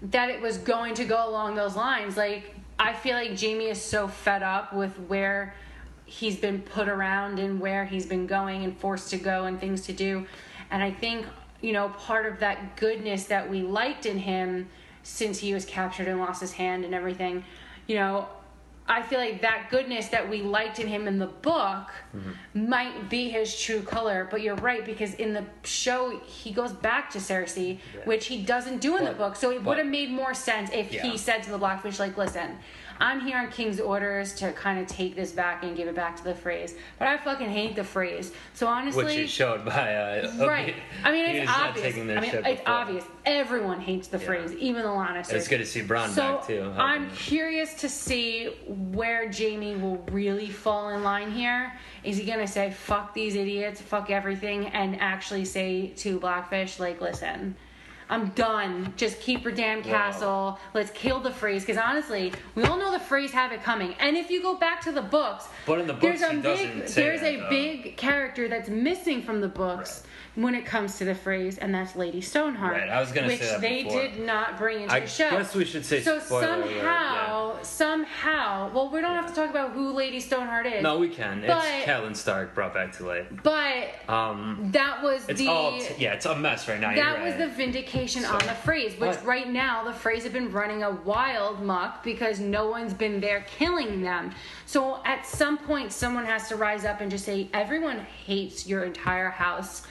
[0.01, 2.17] that it was going to go along those lines.
[2.17, 5.53] Like, I feel like Jaime is so fed up with where
[6.05, 9.85] he's been put around and where he's been going and forced to go and things
[9.85, 10.27] to do.
[10.69, 11.25] And I think,
[11.63, 14.69] you know, part of that goodness that we liked in him
[15.01, 17.43] since he was captured and lost his hand and everything,
[17.87, 18.27] you know,
[18.85, 22.69] I feel like that goodness that we liked in him in the book mm-hmm.
[22.69, 24.27] might be his true color.
[24.29, 28.81] But you're right because in the show he goes back to Cersei, which he doesn't
[28.81, 29.37] do in the book.
[29.37, 31.03] So it would have made more sense if Yeah.
[31.03, 32.59] he said to the Blackfish, like, "Listen,
[32.99, 36.15] I'm here on King's orders to kind of take this back and give it back
[36.17, 38.31] to the Freys, but I fucking hate the Freys.
[38.53, 40.75] So honestly, Which is showed by uh, right?
[41.03, 41.95] I mean, it's obvious.
[41.95, 42.73] I mean, it's before.
[42.73, 43.03] obvious.
[43.25, 44.27] Everyone hates the Yeah.
[44.27, 45.33] Freys, even the Lannisters.
[45.33, 46.73] It's good to see Bronn so back too.
[46.77, 51.73] I'm curious to see where Jaime will really fall in line here.
[52.03, 56.99] Is he gonna say "fuck these idiots, fuck everything," and actually say to Blackfish, like,
[57.01, 57.55] "Listen,
[58.13, 58.93] I'm done.
[58.95, 60.59] Just keep your damn castle.
[60.75, 63.95] Let's kill the Freys." Because honestly, we all know the Freys have it coming.
[63.99, 67.21] And if you go back to the books, But in the there's a big there's
[67.21, 67.49] that, a though.
[67.49, 70.03] big character that's missing from the books.
[70.35, 73.39] When it comes to the Freys, and that's Lady Stoneheart, Right, I was gonna which
[73.39, 74.01] say that they before.
[74.01, 75.29] did not bring into I the show.
[75.29, 79.51] guess we should say so spoiler alert, somehow, somehow, well, we don't have to talk
[79.51, 80.81] about who Lady Stoneheart is.
[80.81, 81.41] No, we can.
[81.45, 83.27] But- it's Catelyn Stark brought back to life.
[83.43, 86.95] but Um, that was it's the all yeah, it's a mess right now.
[86.95, 90.33] that was the vindication So- on the Freys, which But- right now the Freys have
[90.33, 94.31] been running a wild muck because no one's been there killing them.
[94.65, 98.83] So at some point, someone has to rise up and just say, everyone hates your
[98.83, 99.83] entire house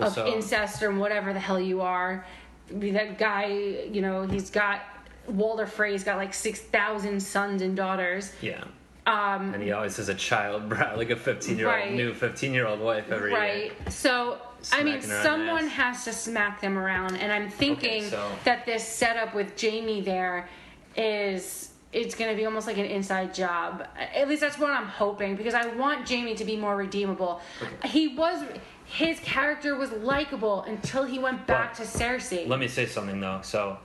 [0.00, 2.24] of So- incest or whatever the hell you are.
[2.70, 4.82] That guy, you know, he's got
[5.26, 8.32] Walder Frey's got like six thousand sons and daughters.
[8.40, 8.64] yeah.
[9.06, 11.92] Um, And he always has a child, bro, like a 15 year old, Right.
[11.92, 13.56] new 15 year old wife every right.
[13.56, 13.72] year.
[13.80, 13.92] Right.
[13.92, 14.38] So
[14.72, 18.04] I mean, Smacking her on the someone has to smack them around, and I'm thinking
[18.10, 20.48] so- that this setup with Jaime there
[20.96, 23.84] is it's going to be almost like an inside job.
[24.14, 27.40] At least that's what I'm hoping because I want Jaime to be more redeemable.
[27.84, 28.44] He was
[28.90, 32.48] his character was likable until he went back But to Cersei.
[32.48, 33.40] Let me say something though.
[33.42, 33.78] So,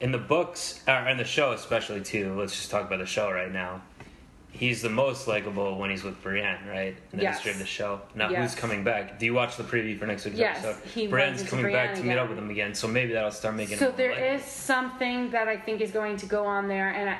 [0.00, 3.30] in the books, or in the show especially too, let's just talk about the show
[3.30, 3.80] right now.
[4.50, 6.94] He's the most likable when he's with Brienne, right?
[7.12, 7.36] In the Yes.
[7.36, 8.02] history of the show.
[8.14, 8.52] Now, Yes.
[8.52, 9.18] who's coming back?
[9.18, 10.86] Do you watch the preview for next week's Yes, episode?
[10.88, 13.54] he Brienne's coming Brienne back to meet up with him again, so maybe that'll start
[13.54, 14.28] making So there likable.
[14.34, 17.18] is something that I think is going to go on there, and I,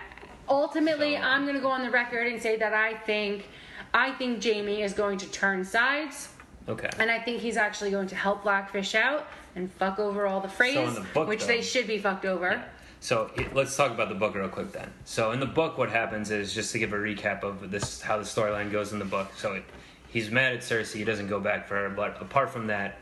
[0.51, 3.49] ultimately, So- I'm going to go on the record and say that I think,
[3.95, 6.29] I think Jaime is going to turn sides,
[6.69, 6.89] Okay.
[6.99, 10.49] and I think he's actually going to help Blackfish out and fuck over all the
[10.49, 12.63] Freys, So in the book, which though- they should be fucked over.
[13.01, 14.93] So it- let's talk about the book real quick then.
[15.05, 18.17] So in the book, what happens is just to give a recap of this, how
[18.17, 19.33] the storyline goes in the book.
[19.37, 19.65] So it,
[20.09, 20.95] he's mad at Cersei.
[20.99, 22.99] He doesn't go back for her, but apart from that,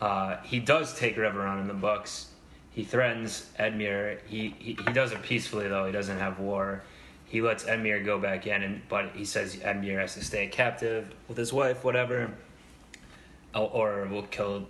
[0.00, 2.28] uh, he does take Riverrun in the books.
[2.70, 4.18] He threatens Edmure.
[4.26, 5.84] He, he he does it peacefully though.
[5.86, 6.82] He doesn't have war.
[7.26, 11.12] He lets Edmure go back in, and but he says Edmure has to stay captive
[11.28, 12.30] with his wife, whatever,
[13.54, 14.66] or, or will kill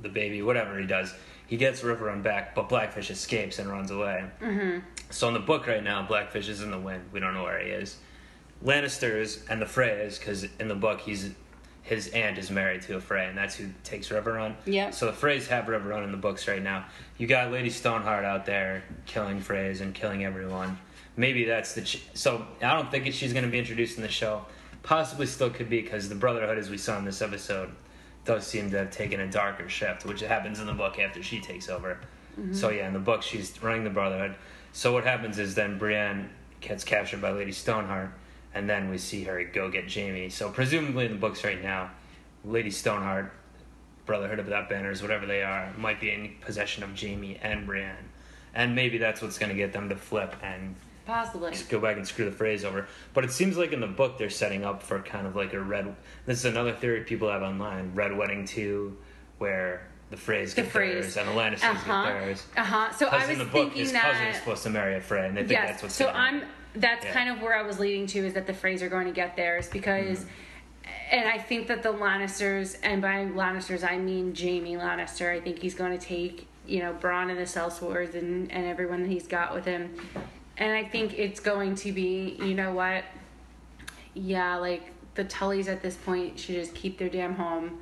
[0.00, 1.14] the baby, whatever he does.
[1.46, 4.24] He gets Riverrun back, but Blackfish escapes and runs away.
[4.40, 4.78] Mm-hmm.
[5.10, 7.04] So in the book right now, Blackfish is in the wind.
[7.12, 7.98] We don't know where he is.
[8.64, 11.30] Lannisters and the Freys, because in the book he's
[11.82, 14.54] his aunt is married to a Frey, and that's who takes Riverrun.
[14.64, 14.88] Yeah.
[14.88, 16.86] So the Freys have Riverrun in the books right now.
[17.18, 20.78] You got Lady Stoneheart out there killing Freys and killing everyone.
[21.16, 24.08] Maybe that's the ch- so I don't think she's going to be introduced in the
[24.08, 24.46] show.
[24.82, 27.70] Possibly still could be because the Brotherhood, as we saw in this episode,
[28.24, 31.40] does seem to have taken a darker shift, which happens in the book after she
[31.40, 31.98] takes over.
[32.38, 32.54] Mm-hmm.
[32.54, 34.34] So yeah, in the book she's running the Brotherhood.
[34.72, 38.10] So what happens is then Brienne gets captured by Lady Stoneheart,
[38.54, 40.28] and then we see her go get Jaime.
[40.30, 41.90] So presumably in the books right now,
[42.44, 43.32] Lady Stoneheart,
[44.06, 48.10] Brotherhood of that Banners, whatever they are, might be in possession of Jaime and Brienne,
[48.54, 50.74] and maybe that's what's going to get them to flip and
[51.06, 51.50] Possibly.
[51.52, 52.86] Just go back and screw the Freys over.
[53.12, 55.60] But it seems like in the book they're setting up for kind of like a
[55.60, 55.94] red.
[56.26, 58.96] This is another theory people have online: Red Wedding Two,
[59.38, 60.92] where the Freys The get Freys.
[60.92, 62.04] theirs and the Lannisters Uh-huh.
[62.04, 62.46] get theirs.
[62.56, 62.92] Uh-huh.
[62.92, 65.00] So I Because was in the book, thinking his cousin is supposed to marry a
[65.00, 65.68] Frey, and they think yes.
[65.70, 66.42] that's what's so I'm.
[66.76, 67.12] That's Yeah.
[67.12, 69.36] kind of where I was leading to is that the Freys are going to get
[69.36, 70.88] theirs because, Mm-hmm.
[71.12, 75.30] and I think that the Lannisters, and by Lannisters I mean Jaime Lannister.
[75.30, 79.02] I think he's going to take you know Bronn and the Sellswords and and everyone
[79.02, 79.94] that he's got with him,
[80.58, 83.04] and I think it's going to be you know what,
[84.14, 87.78] yeah, like the Tullys at this point should just keep their damn home.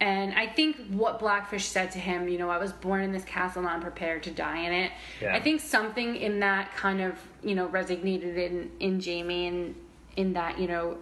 [0.00, 3.24] And I think what Blackfish said to him, you know, I was born in this
[3.24, 4.92] castle and I'm prepared to die in it.
[5.20, 5.34] Yeah.
[5.34, 9.74] I think something in that kind of, you know, resonated in, in Jaime and
[10.16, 10.96] in that, you know,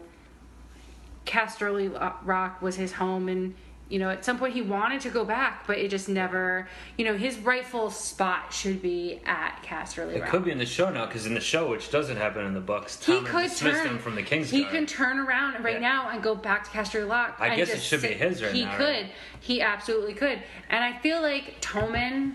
[1.26, 1.88] Casterly
[2.24, 3.54] Rock was his home and,
[3.88, 7.04] you know, at some point he wanted to go back, but it just never, you
[7.06, 10.30] know, his rightful spot should be at Casterly It Rock.
[10.30, 12.60] could be in the show now, because in the show, which doesn't happen in the
[12.60, 15.88] books, he could dismissed turn him from the King's He can turn around right Yeah.
[15.88, 17.36] now and go back to Casterly Rock.
[17.40, 18.84] I guess it should be his right He now, He could.
[19.04, 19.12] right?
[19.40, 20.38] He absolutely could.
[20.68, 22.34] And I feel like Tommen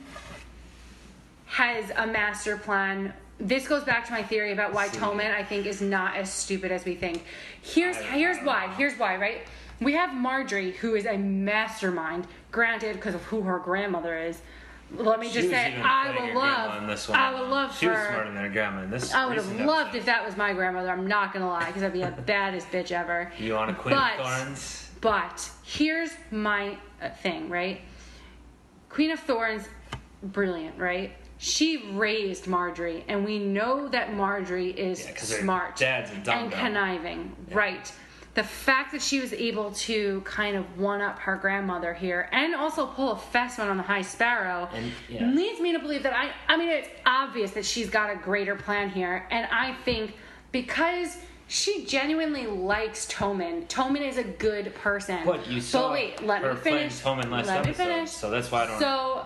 [1.46, 3.14] has a master plan.
[3.40, 6.72] This goes back to my theory about why Tommen I think is not as stupid
[6.72, 7.24] as we think.
[7.62, 8.74] Here's here's why.
[8.78, 9.18] Here's why.
[9.18, 9.42] Right.
[9.82, 12.28] We have Margaery, who is a mastermind.
[12.52, 14.42] Granted, because of who her grandmother is.
[14.96, 17.20] let me She just say, I would her love, this one.
[17.20, 17.94] I would love She for.
[17.94, 19.14] was smarter than her grandma in this.
[19.14, 19.98] I would have loved episode.
[19.98, 20.90] if that was my grandmother.
[20.90, 23.32] I'm not gonna lie, because I'd be the baddest bitch ever.
[23.40, 24.80] You want a Queen But- of Thorns?
[25.02, 27.82] But here's my uh, thing, right?
[28.90, 29.68] Queen of Thorns,
[30.22, 31.12] brilliant, right?
[31.40, 36.38] She raised Margaery, and we know that Margaery is Yeah, her smart dad's a dumb
[36.44, 37.92] and conniving, right?
[38.36, 42.56] The fact that she was able to kind of one up her grandmother here and
[42.56, 45.28] also pull a fast one on the High Sparrow And- yeah.
[45.28, 48.56] leads me to believe that I I mean it's obvious that she's got a greater
[48.56, 50.16] plan here and I think
[50.52, 51.18] because
[51.48, 53.68] she genuinely likes Tommen.
[53.68, 55.20] Tommen is a good person.
[55.26, 57.02] But you saw wait, let her me finish.
[57.02, 58.10] Tommen last let me finish.
[58.10, 59.26] so that's why I don't- So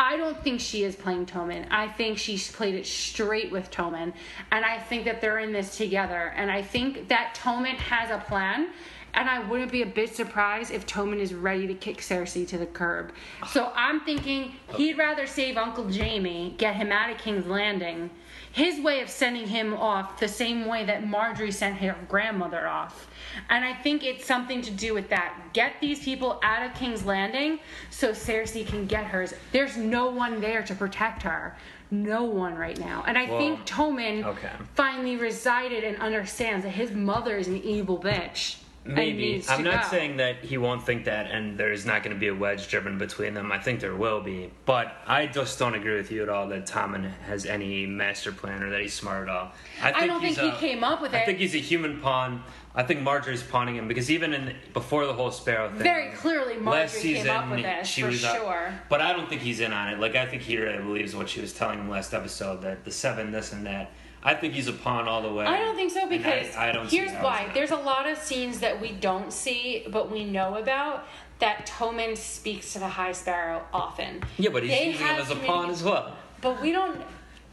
[0.00, 1.66] I don't think she is playing Tommen.
[1.70, 4.14] I think she's played it straight with Tommen.
[4.50, 6.32] And I think that they're in this together.
[6.36, 8.70] And I think that Tommen has a plan.
[9.12, 12.56] And I wouldn't be a bit surprised if Tommen is ready to kick Cersei to
[12.56, 13.12] the curb.
[13.50, 18.08] So I'm thinking he'd rather save Uncle Jaime, get him out of King's Landing.
[18.52, 23.09] His way of sending him off the same way that Margaery sent her grandmother off.
[23.48, 25.34] And I think it's something to do with that.
[25.52, 29.34] Get these people out of King's Landing so Cersei can get hers.
[29.52, 31.56] There's no one there to protect her.
[31.90, 33.02] No one right now.
[33.06, 34.52] And I think Tommen okay.
[34.74, 38.56] finally resided and understands that his mother is an evil bitch.
[38.84, 39.44] Maybe.
[39.48, 39.88] I'm not go.
[39.90, 42.96] saying that he won't think that and there's not going to be a wedge driven
[42.96, 43.52] between them.
[43.52, 44.50] I think there will be.
[44.64, 48.62] But I just don't agree with you at all that Tommen has any master plan
[48.62, 49.52] or that he's smart at all.
[49.82, 51.22] I don't he's think he a- came up with I it.
[51.22, 52.42] I think he's a human pawn.
[52.74, 56.54] I think Margaery's pawning him because even in before the whole Sparrow thing, Very clearly
[56.54, 58.72] Margaery last came season, up with this, she for was up- sure.
[58.88, 59.98] but I don't think he's in on it.
[59.98, 62.92] Like I think he really believes what she was telling him last episode that the
[62.92, 63.90] seven, this and that.
[64.22, 65.46] I think he's a pawn all the way.
[65.46, 67.50] I don't think so And I- because I, don't here's why.
[67.54, 71.06] There's a lot of scenes that we don't see but we know about
[71.40, 74.22] that Tommen speaks to the High Sparrow often.
[74.38, 76.14] Yeah, but he's They using him as a pawn as well.
[76.42, 77.00] But we don't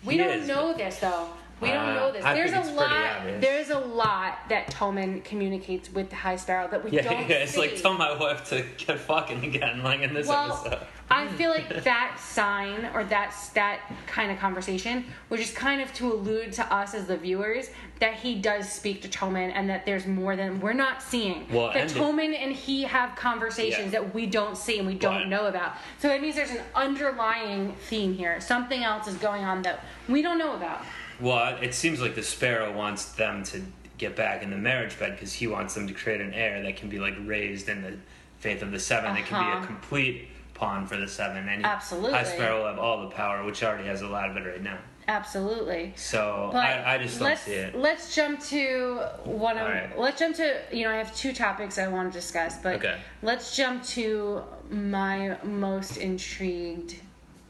[0.03, 1.29] we He don't is, know this though.
[1.59, 2.23] We don't Uh, know this.
[2.23, 6.83] I There's a lot there's a lot that Tommen communicates with the High Sparrow that
[6.83, 7.61] we Yeah, don't yeah, it's see.
[7.61, 10.85] like tell my wife to get fucking again, like in this well, episode.
[11.09, 15.91] I feel like that sign or that that kind of conversation, which is kind of
[15.95, 19.83] to allude to us as the viewers that he does speak to Tommen and that
[19.85, 21.47] there's more than we're not seeing.
[21.51, 24.01] Well, that and Tommen and he have conversations Yeah.
[24.01, 25.73] that we don't see and we don't know about.
[25.99, 28.39] So that means there's an underlying theme here.
[28.41, 30.81] Something else is going on that we don't know about.
[31.19, 33.61] Well, it seems like the Sparrow wants them to
[33.97, 36.75] get back in the marriage bed because he wants them to create an heir that
[36.77, 37.93] can be like raised in the
[38.37, 39.15] faith of the seven.
[39.15, 39.63] That can be Uh-huh.
[39.63, 42.13] a complete pawn for the seven, and Absolutely.
[42.13, 44.61] High Sparrow will have all the power, which already has a lot of it right
[44.61, 44.77] now.
[45.07, 45.93] Absolutely.
[45.95, 47.75] So I, I just don't let's, see it.
[47.75, 49.63] Let's jump to one of.
[49.63, 49.97] Alright.
[49.97, 50.61] Let's jump to.
[50.71, 52.97] You know, I have two topics I want to discuss, but Okay.
[53.21, 56.95] let's jump to my most intrigued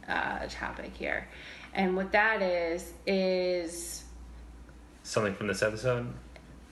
[0.08, 1.28] uh, topic here,
[1.78, 4.04] and what that is is
[5.04, 6.08] Something from this episode.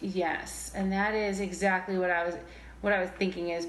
[0.02, 2.36] yes, and that is exactly what I was.
[2.82, 3.66] What I was thinking is,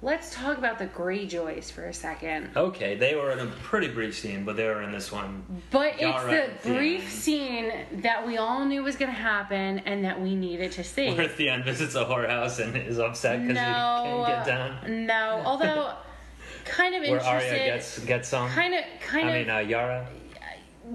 [0.00, 2.50] let's talk about the Greyjoys for a second.
[2.56, 5.44] Okay, they were in a pretty brief scene, but they were in this one.
[5.72, 6.30] But it's Yara
[6.62, 10.36] the the brief scene that we all knew was going to happen and that we
[10.36, 11.12] needed to see.
[11.12, 13.62] Where Theon visits a whorehouse and is upset because no,
[14.26, 15.06] he can't get down.
[15.06, 15.94] No, although
[16.64, 17.50] kind of Where interested.
[17.60, 18.48] Arya gets gets some.
[18.50, 19.46] kind of, kind I of.
[19.46, 20.06] mean, uh, Yara.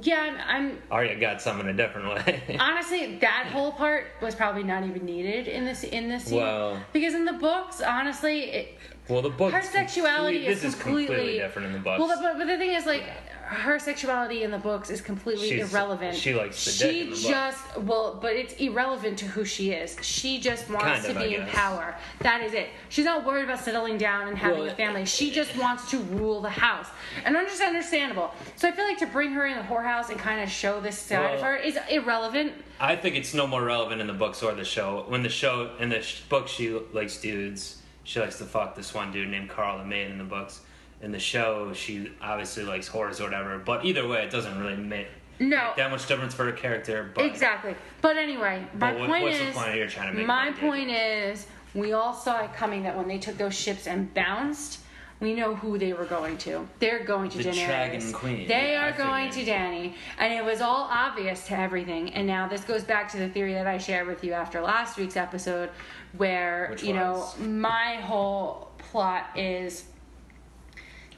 [0.01, 2.57] Yeah, I'm, Arya got some in a different way.
[2.59, 6.81] Honestly that whole part was probably not even needed in this in this scene Well-
[6.93, 8.77] because in the books, honestly, it,
[9.11, 9.51] well, the book.
[9.53, 11.99] her sexuality complete- is this completely, is completely different in the books.
[11.99, 13.03] Well, but, but the thing is, like,
[13.43, 16.15] her sexuality in the books is completely She's- irrelevant.
[16.15, 17.19] she likes the She the book.
[17.19, 19.97] just well, but it's irrelevant to who she is.
[20.01, 21.95] She just wants Kind to of, be in power.
[22.19, 22.69] That is it.
[22.87, 25.03] She's not worried about settling down and having Well, a family.
[25.05, 26.87] She eh, just wants to rule the house,
[27.25, 28.33] and just understandable.
[28.55, 30.97] So I feel like to bring her in the whorehouse and kind of show this
[30.97, 32.53] side of her is irrelevant.
[32.79, 35.03] I think it's no more relevant in the books or the show.
[35.09, 38.93] When the show in the sh- book she likes dudes, she likes to fuck this
[38.93, 40.61] one dude named Qarl the maid in the books.
[41.01, 43.57] In the show, she obviously likes whores or whatever.
[43.57, 45.07] But either way, it doesn't really make,
[45.39, 45.73] No.
[45.77, 47.11] that much difference for her character.
[47.15, 47.75] But Exactly.
[48.01, 51.47] But anyway, my But what- point is, point you're trying to make my point is,
[51.73, 54.79] we all saw it coming that when they took those ships and bounced,
[55.19, 56.67] we know who they were going to.
[56.79, 57.65] They're going to The Daenerys.
[57.67, 62.11] Dragon Queen, They are going to Danny, and it was all obvious to everything.
[62.13, 64.97] And now this goes back to the theory that I shared with you after last
[64.97, 65.69] week's episode,
[66.17, 69.85] where Which you know my whole plot is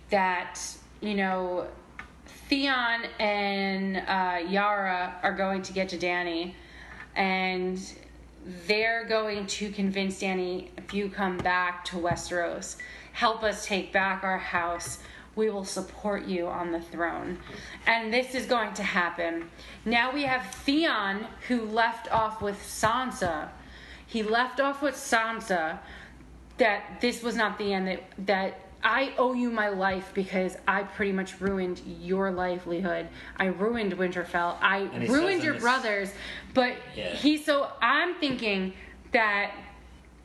[0.10, 0.60] that
[1.02, 1.68] you know
[2.50, 6.56] Theon and uh, Yara are going to get to Danny,
[7.16, 7.80] and
[8.68, 12.76] they're going to convince Danny if you come back to Westeros,
[13.14, 15.00] help us take back our house.
[15.36, 17.40] we will support you on the throne.
[17.88, 19.50] And this is going to happen.
[19.84, 23.50] Now we have Theon, who left off with Sansa.
[24.14, 25.80] He left off with Sansa
[26.60, 30.84] that this was not the end, that, that I owe you my life because I
[30.84, 33.08] pretty much ruined your livelihood.
[33.38, 34.58] I ruined Winterfell.
[34.62, 36.12] I ruined your brothers.
[36.54, 37.10] But Yeah.
[37.10, 38.74] he, so I'm thinking
[39.14, 39.56] that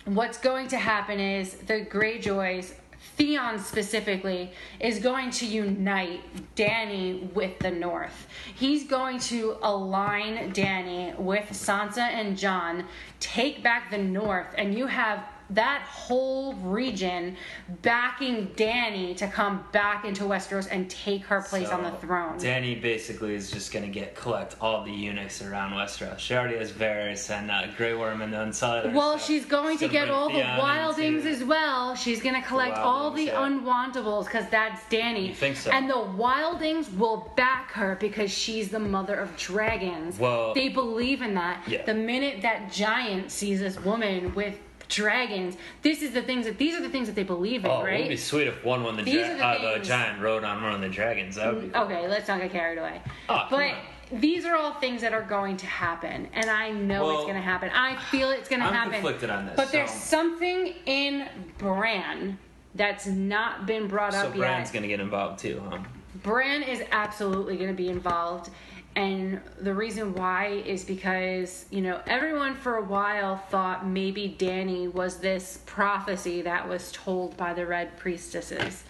[0.04, 2.74] what's going to happen is the Greyjoys,
[3.18, 6.20] Theon specifically, is going to unite
[6.54, 8.28] Danny with the North.
[8.54, 12.84] He's going to align Danny with Sansa and Jon,
[13.18, 17.36] take back the North, and you have that whole region
[17.82, 22.38] backing Danny to come back into Westeros and take her place on the throne.
[22.38, 26.18] Danny basically is just gonna get collect all the eunuchs around Westeros.
[26.18, 28.94] She already has Varys and uh, Grey Worm and the Unsullied.
[28.94, 31.94] Well, she's going to get all the wildlings as well.
[31.94, 33.34] She's going to collect all the yeah.
[33.34, 35.28] unwantables because that's Danny.
[35.28, 35.70] You think so?
[35.70, 40.18] And the wildlings will back her because she's the mother of dragons.
[40.18, 41.62] Well- they believe in that.
[41.68, 41.84] Yeah.
[41.84, 46.74] The minute that giant sees this woman with dragons, this is the things that these
[46.74, 49.02] are the things that they believe in, Oh, It'd be sweet if one won the,
[49.02, 51.36] dra- the uh, the giant rode on one of the dragons.
[51.36, 51.82] That would be cool.
[51.82, 53.00] Okay, let's not get carried away.
[53.28, 53.74] Oh, but
[54.10, 57.34] these are all things that are going to happen, and I know Well, it's going
[57.36, 57.70] to happen.
[57.74, 58.92] I feel it's going to I'm happen.
[58.94, 61.28] conflicted on this, But there's something in
[61.58, 62.38] Bran
[62.74, 64.22] that's not been brought up.
[64.22, 64.74] So up Bran's yet.
[64.74, 65.78] gonna get involved too, huh?
[66.22, 68.50] Bran is absolutely going to be involved.
[68.96, 74.88] And the reason why is because, you know, everyone for a while thought maybe Danny
[74.88, 78.82] was this prophecy that was told by the Red Priestesses.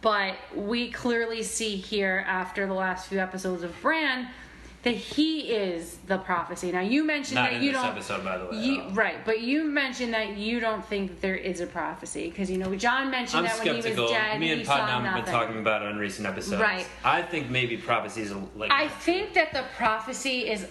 [0.00, 4.28] But we clearly see here after the last few episodes of Bran
[4.84, 6.70] that he is the prophecy.
[6.70, 8.56] Now you mentioned Not that in you this don't episode, by the way.
[8.58, 12.58] you, right, but you mentioned that you don't think there is a prophecy because you
[12.58, 14.04] know Jon mentioned I'm that when he skeptical.
[14.04, 16.60] was dead, Me and Putnam have been talking about it on recent episodes.
[16.60, 16.86] Right.
[17.02, 18.70] I think maybe prophecies are like.
[18.70, 20.68] I think that the prophecy is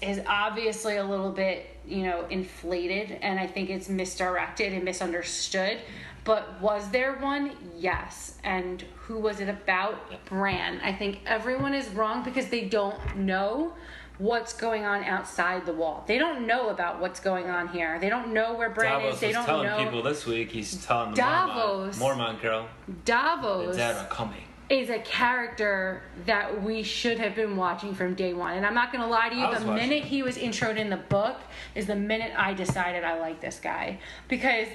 [0.00, 5.78] is obviously a little bit, you know, inflated and I think it's misdirected and misunderstood.
[6.24, 7.52] But was there one?
[7.76, 8.36] Yes.
[8.44, 9.98] And who was it about?
[10.26, 10.80] Bran.
[10.84, 13.72] I think everyone is wrong because they don't know
[14.18, 16.04] what's going on outside the wall.
[16.06, 17.98] They don't know about what's going on here.
[17.98, 19.20] They don't know where Bran Davos is.
[19.20, 19.82] They don't telling know.
[19.82, 20.52] people this week.
[20.52, 21.98] He's telling the Davos.
[21.98, 22.68] Mormont, Mormont girl,
[23.04, 24.44] Davos the dead are coming.
[24.68, 28.56] is a character that we should have been watching from day one.
[28.56, 29.74] And I'm not going to lie to you, the watching.
[29.74, 31.36] minute he was introed in the book
[31.74, 33.98] is the minute I decided I like this guy
[34.28, 34.68] because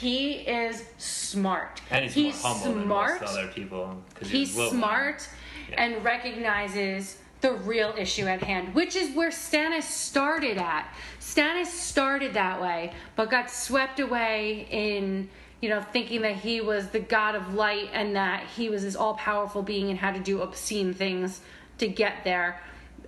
[0.00, 1.82] he is smart.
[1.90, 3.20] And he's, he's more humble smart.
[3.20, 4.02] than most other people.
[4.24, 5.28] He's Will smart
[5.68, 5.84] Yeah.
[5.84, 10.88] and recognizes the real issue at hand, which is where Stannis started at.
[11.20, 15.28] Stannis started that way, but got swept away in,
[15.60, 18.96] you know, thinking that he was the god of light and that he was this
[18.96, 21.40] all powerful being and had to do obscene things
[21.78, 22.60] to get there.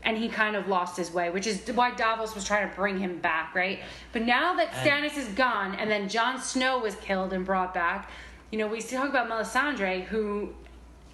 [0.05, 2.99] And he kind of lost his way, which is why Davos was trying to bring
[2.99, 3.81] him back, right?
[4.13, 8.11] But now that Stannis is gone, and then Jon Snow was killed and brought back,
[8.51, 10.55] you know, we talk about Melisandre, who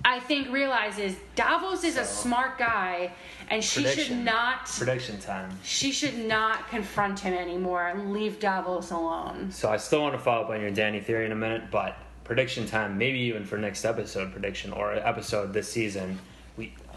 [0.04, 3.12] I think realizes Davos is a 'smart guy,
[3.50, 4.66] and she should not.
[4.66, 5.50] Prediction time.
[5.62, 9.50] She should not confront him anymore and leave Davos alone.
[9.50, 11.96] So I still want to follow up on your Danny theory in a minute, but
[12.24, 16.18] prediction time, maybe even for next episode prediction or episode this season.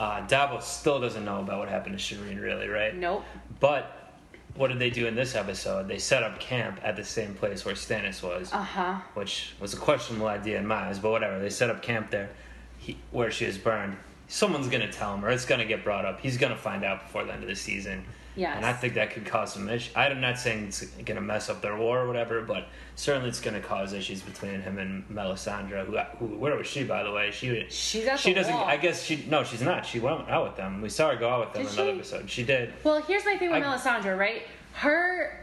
[0.02, 2.96] Uh, Davos still doesn't know about what happened to Shireen, really, right?
[2.96, 3.24] Nope.
[3.60, 4.12] But
[4.56, 5.88] what did they do in this episode?
[5.88, 8.96] They set up camp at the same place where Stannis was, Uh huh.
[9.14, 11.38] which was a questionable idea in my eyes, but whatever.
[11.38, 12.32] They set up camp there,
[12.80, 13.96] he, where she was burned.
[14.28, 16.20] Someone's gonna tell him, or it's gonna get brought up.
[16.20, 18.04] He's gonna find out before the end of the season.
[18.36, 18.56] Yes.
[18.58, 19.94] And I think that could cause some issues.
[19.96, 23.60] I'm not saying it's gonna mess up their war or whatever, but certainly it's gonna
[23.60, 25.86] cause issues between him and Melisandre.
[25.86, 27.32] Who, who where was she, by the way?
[27.32, 28.54] She She's at she doesn't.
[28.54, 28.64] wall.
[28.66, 29.86] I guess she no, she's not.
[29.86, 30.82] She went out with them.
[30.82, 31.98] We saw her go out with them Did in another she?
[32.00, 32.30] episode.
[32.30, 32.74] She did.
[32.84, 34.44] Well, here's my thing with I- Melisandre, right?
[34.74, 35.38] Her.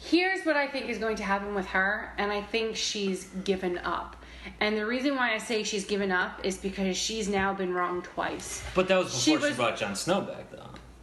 [0.00, 3.78] Here's what I think is going to happen with her, and I think she's given
[3.78, 4.14] up.
[4.60, 8.02] And the reason why I say she's given up is because she's now been wrong
[8.02, 8.62] twice.
[8.76, 10.47] But that was She before she, was- brought Jon Snow back.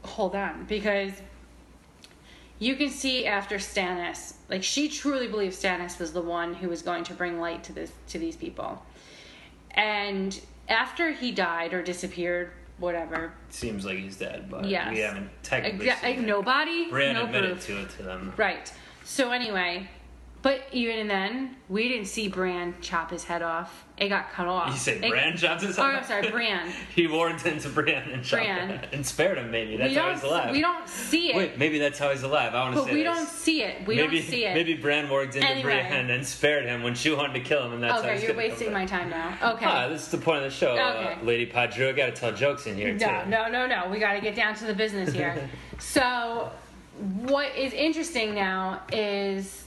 [0.06, 1.12] Hold on because
[2.60, 6.82] you can see after Stannis, like she truly believes Stannis was the one who was
[6.82, 8.82] going to bring light to this to these people.
[9.72, 10.40] And
[10.70, 14.94] after he died or disappeared, whatever, Seems like he's dead, but Yes.
[14.94, 17.66] we haven't technically exa- nobody, Bran no admitted proof.
[17.68, 18.34] to it to them.
[18.38, 18.72] Right.
[19.04, 19.90] So anyway,
[20.46, 23.84] But even then, we didn't see Bran chop his head off.
[23.98, 24.70] It got cut off.
[24.70, 26.72] You say It- Bran chopped his Oh, head I'm sorry, Bran.
[26.96, 28.88] he warged into Bran and Bran.
[28.94, 29.50] And spared him.
[29.50, 30.52] Maybe that's how he's alive.
[30.52, 31.36] We don't see it.
[31.36, 32.54] Wait, maybe that's how he's alive.
[32.54, 33.18] I want to but say we this.
[33.18, 33.88] don't see it.
[33.88, 34.54] We maybe don't see it.
[34.54, 35.64] maybe Bran warged into Anyway.
[35.64, 38.24] Bran and spared him when she wanted to kill him, and that's how okay, he's
[38.26, 39.36] you're wasting my time now.
[39.54, 39.66] Okay.
[39.66, 41.18] Ah, this is the point of the show, Okay.
[41.20, 41.90] uh, Lady Padre.
[41.90, 43.30] I got to tell jokes in here No, too.
[43.32, 43.88] no, no, no.
[43.90, 45.50] We got to get down to the business here.
[45.80, 46.52] so,
[47.24, 49.65] what is interesting now is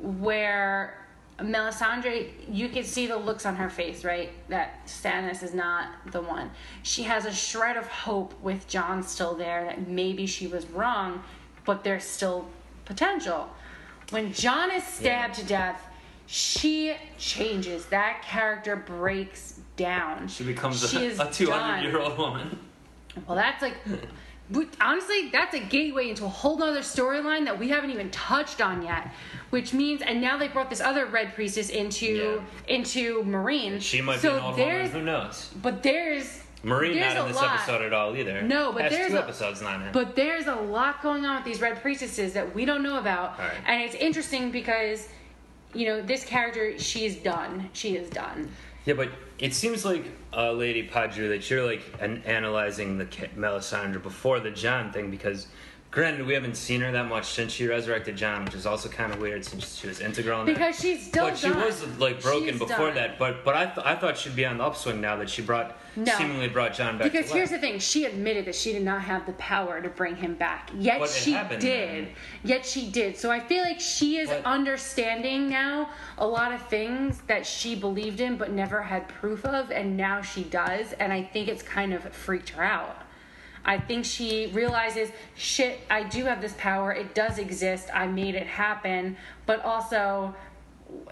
[0.00, 0.98] where
[1.38, 4.30] Melisandre, you can see the looks on her face, right?
[4.48, 6.50] That Stannis is not the one.
[6.82, 11.22] She has a shred of hope with Jon still there that maybe she was wrong,
[11.64, 12.48] but there's still
[12.84, 13.48] potential.
[14.10, 15.80] When Jon is stabbed to death,
[16.26, 17.86] she changes.
[17.86, 20.28] That character breaks down.
[20.28, 21.82] She becomes She a, a 200 done.
[21.84, 22.58] year old woman.
[23.26, 23.76] Well, that's like,
[24.50, 28.60] but honestly, that's a gateway into a whole other storyline that we haven't even touched
[28.60, 29.12] on yet.
[29.50, 33.80] Which means, and now they brought this other red priestess into into Meereen.
[33.80, 34.90] She might so be an old woman.
[34.90, 35.50] Who knows?
[35.62, 37.54] but there's Meereen there's not in this lot.
[37.54, 38.42] episode at all either.
[38.42, 39.92] No, but Past there's two a- episodes not in.
[39.92, 43.38] But there's a lot going on with these red priestesses that we don't know about,
[43.66, 45.08] and it's interesting because,
[45.72, 47.70] you know, this character she is done.
[47.72, 48.50] She is done.
[48.84, 49.08] Yeah, but
[49.38, 50.04] it seems like,
[50.36, 55.10] uh, Lady Padre, that you're like an- analyzing the Ca- Melisandre before the Jon thing
[55.10, 55.46] because,
[55.90, 59.12] granted, we haven't seen her that much since she resurrected Jon, which is also kind
[59.12, 60.54] of weird since she was integral in that.
[60.54, 62.94] Because she's still But she was like broken She's before done.
[62.96, 63.18] that.
[63.18, 65.76] But but I th- I thought she'd be on the upswing now that she brought
[65.96, 66.12] No.
[66.16, 67.10] seemingly brought Jon back.
[67.10, 67.60] Because here's life.
[67.60, 70.70] the thing, she admitted that she did not have the power to bring him back.
[70.78, 71.88] Yet But she happened did.
[72.06, 72.08] then.
[72.44, 73.16] Yet she did.
[73.16, 77.74] So I feel like she is But- understanding now a lot of things that she
[77.74, 80.92] believed in but never had proof of, and now she does.
[80.94, 83.02] And I think it's kind of freaked her out.
[83.68, 86.90] I think she realizes, shit, I do have this power.
[86.90, 87.90] It does exist.
[87.92, 89.18] I made it happen.
[89.44, 90.34] But also,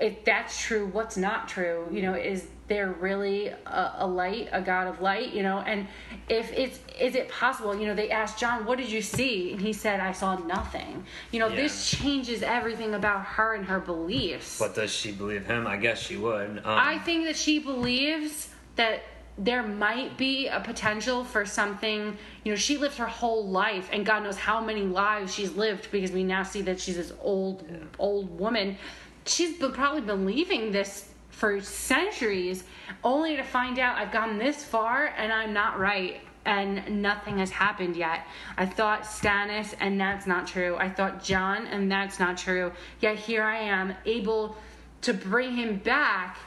[0.01, 1.87] if that's true, what's not true?
[1.93, 5.35] You know, is there really a, a light, a God of light?
[5.35, 5.87] You know, and
[6.31, 7.79] if it's, is it possible?
[7.79, 11.05] You know, they asked Jon, "What did you see?" And he said, "I saw nothing."
[11.33, 11.57] You know, Yeah.
[11.57, 14.59] this changes everything about her and her beliefs.
[14.59, 15.67] But does she believe him?
[15.67, 16.57] I guess she would.
[16.59, 19.03] Um, I think that she believes that
[19.39, 22.17] there might be a potential for something.
[22.45, 25.91] You know, she lived her whole life, and God knows how many lives she's lived
[25.91, 27.65] because we now see that she's this old,
[27.99, 28.79] old woman.
[29.27, 32.65] She's been, probably believing this for centuries,
[33.05, 36.21] only to find out I've gone this far and I'm not right.
[36.47, 38.25] And nothing has happened yet.
[38.57, 40.77] I thought Stannis, and that's not true.
[40.77, 42.71] I thought Jon, and that's not true.
[43.01, 44.57] Yet here I am, able
[45.03, 46.39] to bring him back.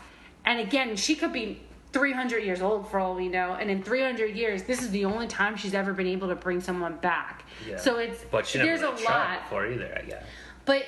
[0.45, 1.61] And again, she could be
[1.91, 3.53] 300 years old for all we know.
[3.53, 6.61] And in 300 years, this is the only time she's ever been able to bring
[6.61, 7.43] someone back.
[7.67, 7.77] yeah.
[7.77, 9.43] So it's But she never there's really a lot.
[9.43, 9.97] before either.
[9.99, 10.23] I guess.
[10.65, 10.85] But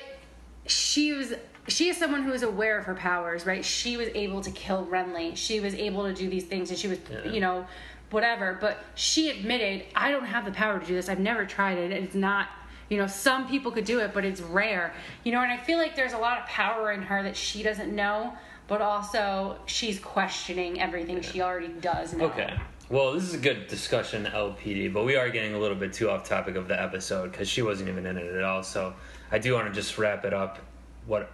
[0.66, 1.34] she was
[1.68, 3.64] she is someone who is aware of her powers, right?
[3.64, 5.36] She was able to kill Renly.
[5.36, 7.30] She was able to do these things, and she was, Yeah.
[7.30, 7.66] you know,
[8.10, 8.58] whatever.
[8.60, 11.08] But she admitted, I don't have the power to do this.
[11.08, 11.92] I've never tried it.
[11.92, 12.48] It's not.
[12.88, 14.92] You know, some people could do it, but it's rare.
[15.24, 17.62] You know, and I feel like there's a lot of power in her that she
[17.62, 18.34] doesn't know,
[18.72, 22.24] but also she's questioning everything she already does know.
[22.24, 22.58] Okay.
[22.88, 26.08] Well, this is a good discussion, LPD, but we are getting a little bit too
[26.08, 28.62] off topic of the episode because she wasn't even in it at all.
[28.62, 28.94] So
[29.30, 30.58] I do want to just wrap it up.
[31.04, 31.30] What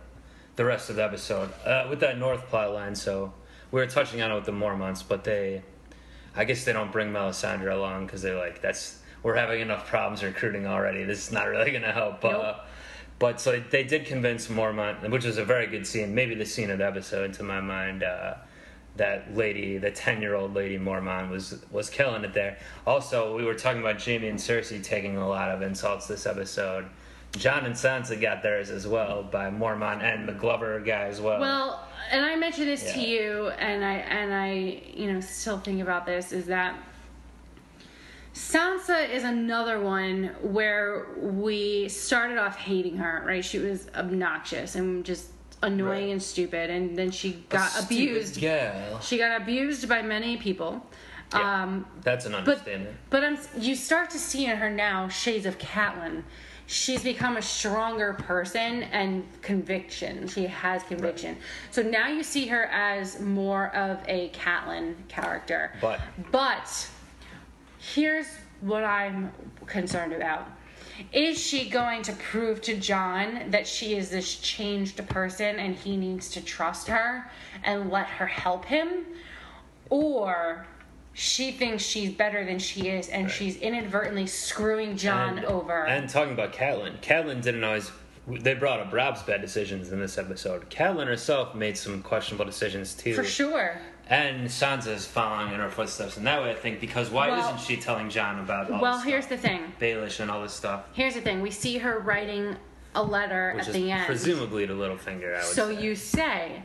[0.56, 2.96] the rest of the episode uh, with that North plot line.
[2.96, 3.32] So
[3.70, 5.62] we were touching on it with the Mormonts, but they,
[6.34, 10.24] I guess they don't bring Melisandre along because they're like, that's we're having enough problems
[10.24, 11.04] recruiting already.
[11.04, 12.24] This is not really going to help.
[12.24, 12.34] Nope.
[12.34, 12.54] Uh,
[13.18, 16.70] but so they did convince Mormont, which was a very good scene, maybe the scene
[16.70, 18.02] of the episode to my mind.
[18.02, 18.34] Uh,
[18.96, 22.58] that lady, the ten-year-old lady Mormont, was was killing it there.
[22.86, 26.86] Also, we were talking about Jaime and Cersei taking a lot of insults this episode.
[27.32, 31.38] Jon and Sansa got theirs as well by Mormont and the Glover guy as well.
[31.38, 35.80] Well, and I mentioned this to you, and I and I, you know, still think
[35.80, 36.74] about this is that
[38.38, 43.22] Sansa is another one where we started off hating her.
[43.26, 45.30] Right, she was obnoxious and just
[45.62, 46.12] annoying Right.
[46.12, 48.40] and stupid, and then she got abused.
[48.40, 49.00] Gal.
[49.00, 50.86] She got abused by many people.
[51.34, 52.96] Yeah, Um, that's an but understatement.
[53.10, 56.22] but I'm, you start to see in her now shades of Catelyn.
[56.68, 60.28] She's become a stronger person and conviction.
[60.28, 61.36] She has conviction.
[61.70, 65.72] So now you see her as more of a Catelyn character.
[65.80, 66.88] But- but
[67.78, 68.26] here's
[68.60, 69.32] what I'm
[69.66, 70.48] concerned about.
[71.12, 75.96] Is she going to prove to Jon that she is this changed person and he
[75.96, 77.30] needs to trust her
[77.62, 79.06] and let her help him?
[79.90, 80.66] Or
[81.12, 85.86] she thinks she's better than she is and she's inadvertently screwing Jon and, over.
[85.86, 87.90] And talking about Catelyn, Catelyn didn't always
[88.28, 90.68] they brought up Robb's bad decisions in this episode.
[90.68, 93.14] Catelyn herself made some questionable decisions too.
[93.14, 93.80] For sure.
[94.10, 97.60] And Sansa's following in her footsteps in that way, I think, because why Well- isn't
[97.60, 99.42] she telling Jon about all Well, here's stuff?
[99.42, 99.72] the thing.
[99.80, 101.42] Baelish and all this stuff, Here's the thing.
[101.42, 102.56] We see her writing
[102.94, 104.06] a letter which at the end.
[104.06, 105.34] presumably to Littlefinger.
[105.34, 105.82] I would So say.
[105.82, 106.62] you say,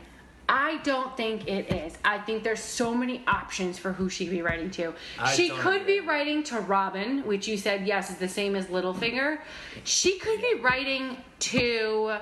[0.48, 1.96] I don't think it is.
[2.04, 4.94] I think there's so many options for who she'd be writing to.
[5.18, 6.00] I she could agree.
[6.00, 9.38] be writing to Robin, which you said yes is the same as Littlefinger.
[9.84, 12.16] She could be writing to,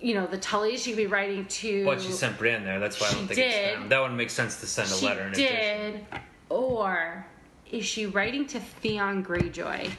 [0.00, 0.78] you know, the Tullys.
[0.84, 1.84] She could be writing to.
[1.84, 2.78] But she sent Brienne there.
[2.80, 3.54] That's why I don't She think did.
[3.54, 3.88] it's them.
[3.88, 5.92] That wouldn't make sense to send a She letter in addition.
[5.92, 6.04] did,
[6.48, 7.26] or
[7.70, 9.90] is she writing to Theon Greyjoy?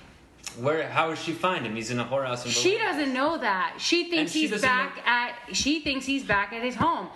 [0.59, 0.89] Where?
[0.89, 1.75] How does she find him?
[1.75, 3.75] He's in a whorehouse in She doesn't know that.
[3.77, 5.35] She thinks she he's back know- at.
[5.53, 7.07] She thinks he's back at his home.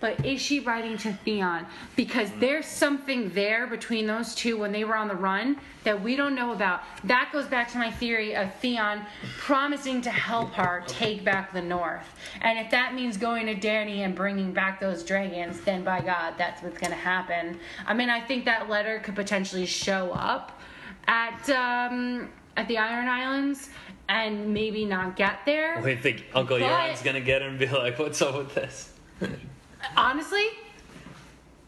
[0.00, 1.66] But is she writing to Theon?
[1.94, 6.16] Because there's something there between those two when they were on the run that we
[6.16, 6.82] don't know about.
[7.04, 9.04] That goes back to my theory of Theon
[9.38, 12.06] promising to help her take back the North.
[12.40, 16.34] And if that means going to Dany and bringing back those dragons, then by God,
[16.38, 17.58] that's what's going to happen.
[17.86, 20.58] I mean, I think that letter could potentially show up
[21.06, 23.70] at um, at the Iron Islands
[24.08, 25.80] and maybe not get there.
[25.82, 28.92] We think Uncle Euron's gonna get him and be like, "What's up with this?"
[29.96, 30.46] Honestly,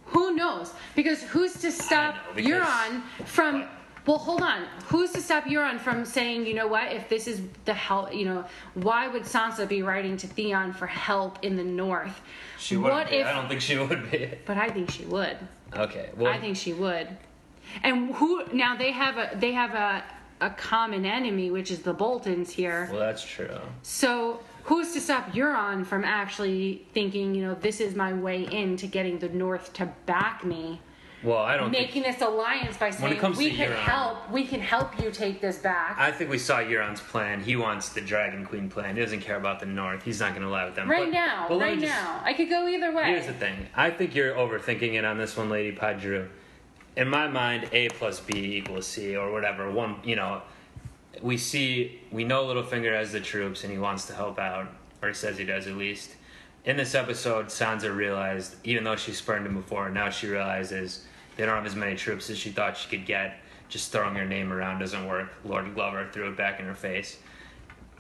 [0.07, 0.73] who knows?
[0.95, 3.69] Because who's to stop know, Euron from?
[4.07, 4.65] Well, hold on.
[4.87, 6.93] Who's to stop Euron from saying, you know what?
[6.93, 8.45] If this is the help, you know,
[8.75, 12.21] why would Sansa be writing to Theon for help in the North?
[12.59, 12.91] She would.
[12.91, 13.17] What be.
[13.17, 13.27] if?
[13.27, 14.31] I don't think she would be.
[14.45, 15.37] But I think she would.
[15.75, 16.11] Okay.
[16.17, 17.09] Well, I think she would.
[17.83, 18.45] And who?
[18.53, 20.05] Now they have a they have a
[20.43, 22.89] a common enemy, which is the Boltons here.
[22.91, 23.49] Well, that's true.
[23.83, 28.87] So who's to stop Euron from actually thinking, you know, this is my way into
[28.87, 30.81] getting the North to back me,
[31.23, 31.87] Well, I don't think.
[31.87, 35.41] making this alliance by saying comes we can Euron- help, we can help you take
[35.41, 35.97] this back.
[35.99, 37.41] I think we saw Euron's plan.
[37.41, 38.97] He wants the Dragon Queen plan.
[38.97, 40.03] He doesn't care about the North.
[40.05, 40.89] He's not going to lie with them.
[40.91, 43.05] right But- now, but right just- now, I could go either way.
[43.07, 43.67] Here's the thing.
[43.75, 46.29] I think you're overthinking it on this one, Lady Padru.
[46.95, 49.71] In my mind, A plus B equals C or whatever.
[49.71, 50.43] One, you know,
[51.23, 54.68] we see, we know Littlefinger has the troops and he wants to help out,
[55.01, 56.11] or he says he does at least.
[56.64, 61.05] In this episode, Sansa realized, even though she spurned him before, now she realizes
[61.37, 63.39] they don't have as many troops as she thought she could get.
[63.68, 65.33] Just throwing her name around doesn't work.
[65.45, 67.18] Lord Glover threw it back in her face.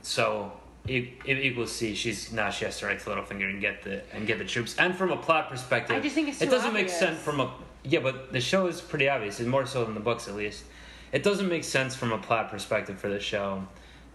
[0.02, 0.52] So
[0.86, 1.94] it, it equals C.
[1.94, 4.76] She's now she has to write to Littlefinger and get the and get the troops.
[4.78, 7.54] And from a plot perspective, I just think it's it doesn't make sense from a
[7.84, 10.64] yeah, but the show is pretty obvious, and more so than the books at least.
[11.12, 13.68] It doesn't make sense from a plot perspective for the show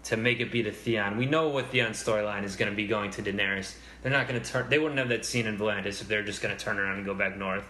[0.04, 1.16] to make it be to Theon.
[1.16, 3.76] We know what Theon's storyline is going to be going to Daenerys.
[4.02, 4.68] They're not going to turn.
[4.68, 7.06] They wouldn't have that scene in Volantis if they're just going to turn around and
[7.06, 7.64] go back north.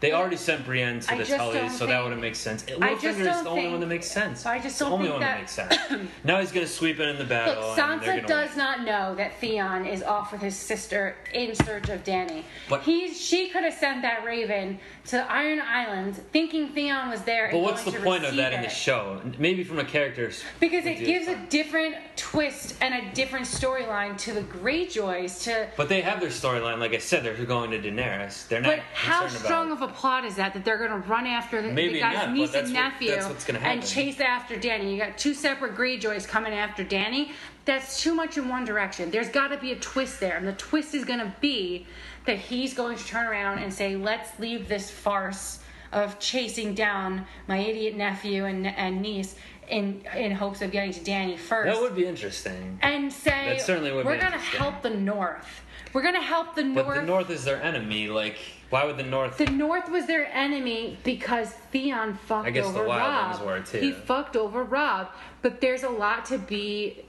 [0.00, 2.64] They already sent Brienne to I the Tullys, so that wouldn't make sense.
[2.64, 4.44] Littlefinger is the only think- one that makes sense.
[4.46, 6.10] I just the don't only think one that- that makes sense.
[6.24, 7.54] now he's going to sweep in in the battle.
[7.68, 8.58] Look, Sansa gonna does win.
[8.58, 12.44] not know that Theon is off with his sister in search of Danny.
[12.68, 17.48] But- He's she could have sent that Raven to Iron Islands, thinking Theon was there.
[17.50, 19.20] But what's the point of that in the show?
[19.38, 24.32] Maybe from a character's Because it gives a different twist and a different storyline to
[24.32, 25.42] the Greyjoys.
[25.44, 26.78] To But they have their storyline.
[26.78, 28.46] Like I said, they're going to Daenerys.
[28.48, 28.76] They're not.
[28.76, 31.62] but how strong about, of a plot is that that they're going to run after
[31.62, 34.92] the, Maybe the guy's not, niece and nephew that's what's gonna and chase after Danny?
[34.92, 37.32] You got two separate Greyjoys coming after Danny.
[37.64, 39.10] That's too much in one direction.
[39.10, 41.86] There's got to be a twist there, and the twist is going to be
[42.24, 45.60] that he's going to turn around and say, "Let's leave this farce
[45.92, 49.34] of chasing down my idiot nephew and and niece."
[49.68, 52.78] In, in hopes of getting to Danny first That would be interesting.
[52.82, 55.62] and say That certainly would we're gonna help the North.
[55.92, 56.86] We're gonna help the North.
[56.86, 58.06] But the North is their enemy.
[58.06, 58.36] Like,
[58.70, 59.38] why would the North?
[59.38, 63.46] The North was their enemy because Theon fucked I guess the over Wildlings Robb.
[63.46, 63.78] were, too.
[63.80, 65.08] He fucked over Robb.
[65.42, 67.04] But there's a lot to be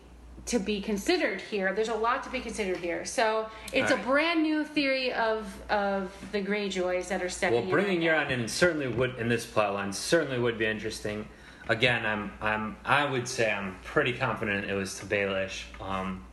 [0.47, 1.73] to be considered here.
[1.73, 3.03] There's a lot to be considered here.
[3.03, 4.05] So it's Alright.
[4.05, 8.07] a brand new theory of of the Greyjoys that are stepping well, bringing in.
[8.13, 11.27] Euron in certainly would in this plotline certainly would be interesting.
[11.69, 15.63] Again, I'm I'm I would say I'm pretty confident it was to Baelish.
[15.81, 16.23] Um,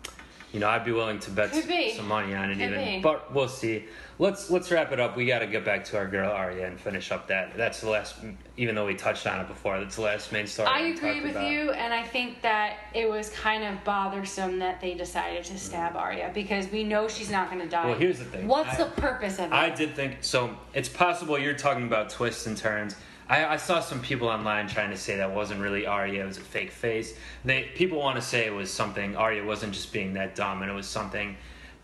[0.55, 3.01] you know, I'd be willing to bet some money on it Could even, be.
[3.01, 3.87] but we'll see.
[4.21, 5.17] Let's let's wrap it up.
[5.17, 7.57] We got to get back to our girl Arya and finish up that.
[7.57, 8.15] That's the last,
[8.57, 9.81] even though we touched on it before.
[9.81, 10.69] That's the last main story.
[10.69, 11.51] I agree with about.
[11.51, 15.97] you, and I think that it was kind of bothersome that they decided to stab
[15.97, 17.83] Arya because we know she's not going to die.
[17.83, 17.89] Mm.
[17.89, 18.47] Well, here's the thing.
[18.47, 19.53] What's I- the purpose of it?
[19.53, 20.57] I did think so.
[20.73, 22.95] It's possible you're talking about twists and turns.
[23.29, 26.37] I, I saw some people online trying to say that wasn't really Arya; it was
[26.39, 27.17] a fake face.
[27.45, 29.17] They people want to say it was something.
[29.17, 31.37] Arya wasn't just being that dumb, and it was something.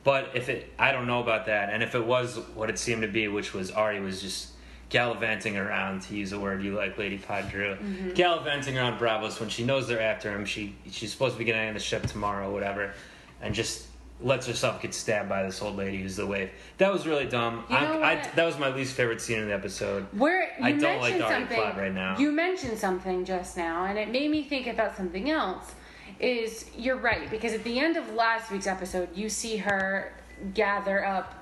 [0.04, 1.70] But if it, I don't know about that.
[1.70, 4.50] And if it was what it seemed to be, which was Arya was just
[4.88, 8.12] gallivanting around, to use a word you like, Lady Padre, Mm-hmm.
[8.14, 10.44] gallivanting around Braavos when she knows they're after him.
[10.44, 12.92] She she's supposed to be getting on the ship tomorrow, whatever,
[13.40, 13.86] and just
[14.22, 16.50] lets herself get stabbed by this old lady who's the Waif.
[16.78, 17.64] That was really dumb.
[17.68, 20.06] You know I, I, that was my least favorite scene in the episode.
[20.12, 22.18] Where you I don't like the something plot right now.
[22.18, 25.74] You mentioned something just now, and it made me think about something else.
[26.18, 30.12] Is you're right because at the end of last week's episode, you see her
[30.52, 31.34] gather up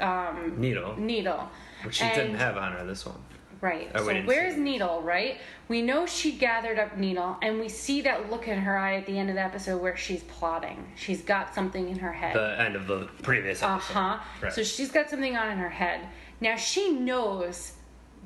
[0.00, 1.48] um, Needle, Needle,
[1.84, 3.16] which she and- didn't have on her this one.
[3.66, 3.92] Right.
[3.94, 4.56] We so where's.
[4.56, 5.38] Needle, right?
[5.66, 9.06] We know she gathered up Needle, and we see that look in her eye at
[9.06, 10.86] the end of the episode where she's plotting.
[10.94, 12.36] She's got something in her head.
[12.36, 14.18] The end of the previous Uh huh.
[14.40, 14.52] Right.
[14.52, 16.06] So she's got something on in her head.
[16.40, 17.72] Now she knows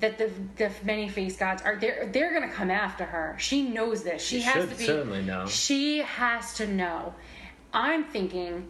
[0.00, 3.36] that the the many face gods are they're they're gonna come after her.
[3.38, 4.22] She knows this.
[4.22, 5.46] She, She has should to be certainly know.
[5.46, 7.14] She has to know.
[7.72, 8.68] I'm thinking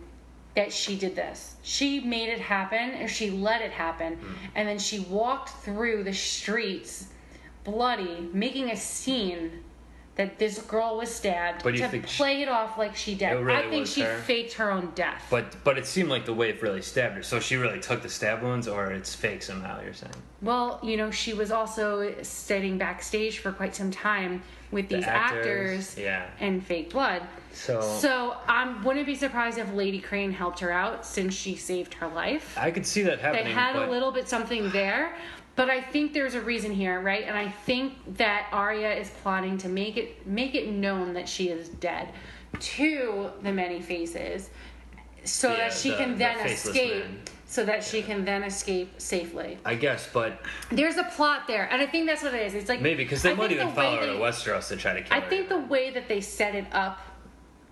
[0.57, 1.55] that she did this.
[1.63, 4.33] She made it happen, or she let it happen, Hmm.
[4.55, 7.07] and then she walked through the streets,
[7.65, 9.65] bloody, making a scene.
[10.17, 13.15] That this girl was stabbed But you to think she- play it off like she
[13.15, 13.33] did.
[13.41, 14.19] Really I think she her?
[14.19, 15.25] faked her own death.
[15.31, 17.23] But but it seemed like the Waif really stabbed her.
[17.23, 19.81] So she really took the stab wounds, or it's fake somehow.
[19.83, 24.89] You're saying Well, you know, she was also sitting backstage for quite some time with
[24.89, 26.27] The these actors, actors, yeah.
[26.41, 27.23] and fake blood.
[27.53, 27.81] so.
[27.81, 32.09] So I wouldn't be surprised if Lady Crane helped her out since she saved her
[32.09, 32.57] life.
[32.59, 33.47] I could see that happening.
[33.47, 35.17] They had but a little bit something there,
[35.57, 37.25] but I think there's a reason here, right?
[37.25, 41.49] And I think that Arya is plotting to make it make it known that she
[41.49, 42.09] is dead
[42.59, 44.51] to the many faces,
[45.25, 47.05] so Yeah, that she the- can then faceless escape.
[47.05, 47.19] man.
[47.51, 49.59] So that she can then escape safely.
[49.65, 50.41] I guess, but
[50.71, 52.55] There's a plot there, and I think that's what it is.
[52.55, 54.93] It's like maybe because they I might even the follow her to Westeros to try
[54.95, 55.27] to kill I her.
[55.27, 57.01] I think the way that they set it up,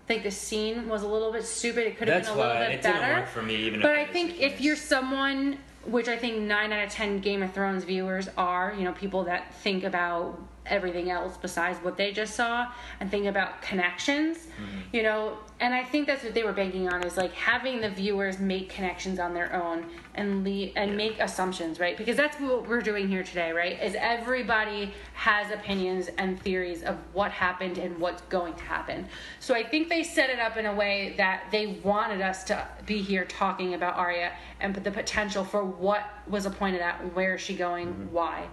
[0.09, 1.87] like the scene was a little bit stupid.
[1.87, 2.99] It could have been a little why bit it better.
[2.99, 3.55] didn't work for me.
[3.55, 7.41] Even but I think if you're someone, which I think nine out of ten Game
[7.41, 10.37] of Thrones viewers are, you know, people that think about
[10.69, 12.67] everything else besides what they just saw
[12.99, 14.95] and think about connections, Mm-hmm.
[14.95, 17.89] you know, and I think that's what they were banking on is like having the
[17.89, 21.95] viewers make connections on their own and le- and make assumptions, right?
[21.97, 23.81] Because that's what we're doing here today, right?
[23.81, 29.07] Is everybody has opinions and theories of what happened and what's going to happen.
[29.39, 32.67] So I think they set it up in a way that they wanted us to
[32.85, 37.35] be here talking about Arya and put the potential for what was appointed at, where
[37.35, 38.47] is she going, why.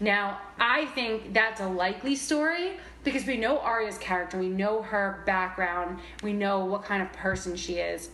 [0.00, 5.22] Now, I think that's a likely story because we know Arya's character, we know her
[5.26, 8.10] background, we know what kind of person she is.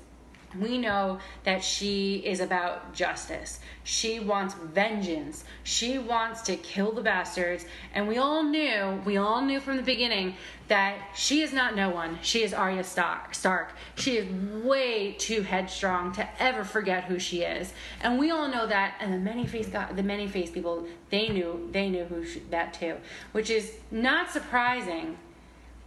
[0.61, 3.61] We know that she is about justice.
[3.83, 5.45] She wants vengeance.
[5.63, 7.65] She wants to kill the bastards.
[7.95, 10.35] And we all knew, we all knew from the beginning
[10.69, 12.19] that she is not no one.
[12.23, 13.73] She is Arya Stark.
[13.97, 17.73] She is way too headstrong to ever forget who she is.
[18.03, 18.97] And we all know that.
[19.01, 22.75] And the many face the many face people, they knew they knew who she, that
[22.75, 22.97] too,
[23.33, 25.19] which is not surprising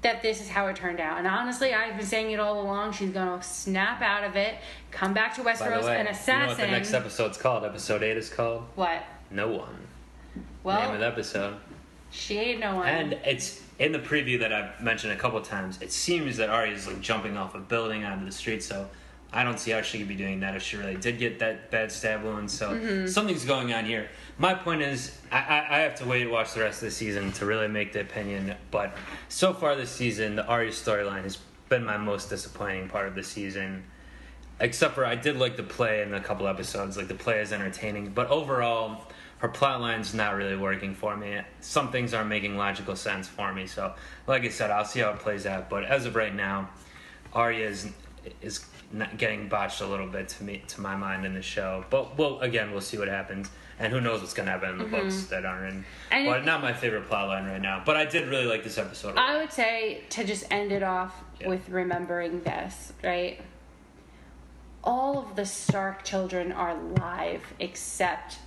[0.01, 1.17] that this is how it turned out.
[1.17, 2.93] And honestly, I've been saying it all along.
[2.93, 4.55] She's going to snap out of it,
[4.91, 7.65] come back to Westeros, way, an you know what the next episode's called?
[7.65, 9.03] Episode eight is called What?
[9.31, 9.75] No One.
[10.63, 11.55] Well, Name of the episode.
[12.11, 12.87] she ain't no one.
[12.87, 15.81] And it's in the preview that I've mentioned a couple times.
[15.81, 18.87] It seems that Arya is like jumping off a building onto the street, so
[19.33, 21.69] I don't see how she could be doing that if she really did get that
[21.69, 22.49] bad stab wound.
[22.49, 23.07] So Mm-hmm.
[23.07, 24.09] something's going on here.
[24.37, 26.91] My point is, I, I, I have to wait and watch the rest of the
[26.95, 28.55] season to really make the opinion.
[28.71, 28.95] But
[29.29, 31.37] so far this season, the Arya storyline has
[31.69, 33.83] been my most disappointing part of the season.
[34.59, 36.97] Except for I did like the play in a couple episodes.
[36.97, 39.03] Like the play is entertaining, but overall,
[39.39, 41.39] her plot line's not really working for me.
[41.59, 43.67] Some things aren't making logical sense for me.
[43.67, 43.93] So,
[44.25, 45.69] like I said, I'll see how it plays out.
[45.69, 46.69] But as of right now,
[47.33, 47.91] Arya is
[48.41, 51.85] is not getting botched a little bit to me to my mind in the show.
[51.89, 54.85] But well, again, we'll see what happens, and who knows what's gonna happen in the
[54.85, 54.95] mm-hmm.
[54.95, 55.85] books that aren't in.
[56.11, 57.81] And but if- not my favorite plot line right now.
[57.85, 59.17] But I did really like this episode.
[59.17, 61.49] I would say to just end it off Yeah.
[61.49, 63.41] with remembering this, right?
[64.83, 68.39] All of the Stark children are alive except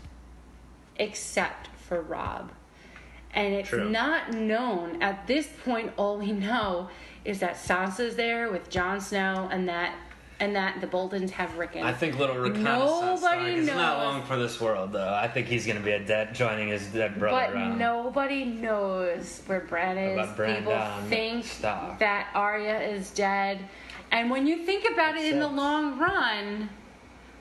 [0.96, 2.52] except for Robb.
[3.32, 3.88] And it's True.
[3.88, 6.88] not known at this point all we know
[7.24, 9.94] is that Sansa's there with Jon Snow and that
[10.40, 11.82] and that the Boltons have Rickon.
[11.82, 15.12] I think little reconnaissance Nobody is not long for this world, though.
[15.14, 17.46] I think he's gonna be a dead, joining his dead brother.
[17.52, 17.78] But around.
[17.78, 20.28] nobody knows where Bran is.
[20.30, 20.78] People
[21.08, 23.60] think that Arya is dead.
[24.10, 26.70] And when you think about it in the long run,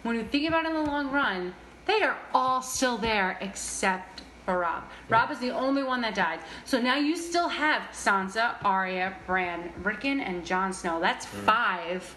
[0.04, 4.22] when you think about it in the long run, they are all still there except
[4.46, 4.84] for Robb.
[5.08, 6.40] Robb is the only one that died.
[6.66, 11.00] So now you still have Sansa, Arya, Bran, Rickon, and Jon Snow.
[11.00, 11.46] That's Hmm.
[11.46, 12.16] five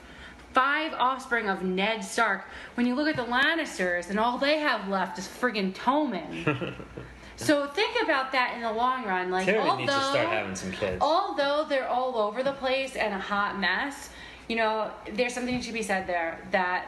[0.53, 2.44] five offspring of Ned Stark.
[2.74, 6.74] When you look at the Lannisters, and all they have left is friggin' Tommen.
[7.36, 9.30] so think about that in the long run.
[9.30, 10.98] Like, Tyrion although, needs to start having some kids.
[11.00, 14.11] although they're all over the place and a hot mess,
[14.48, 16.86] you know, there's something to be said there that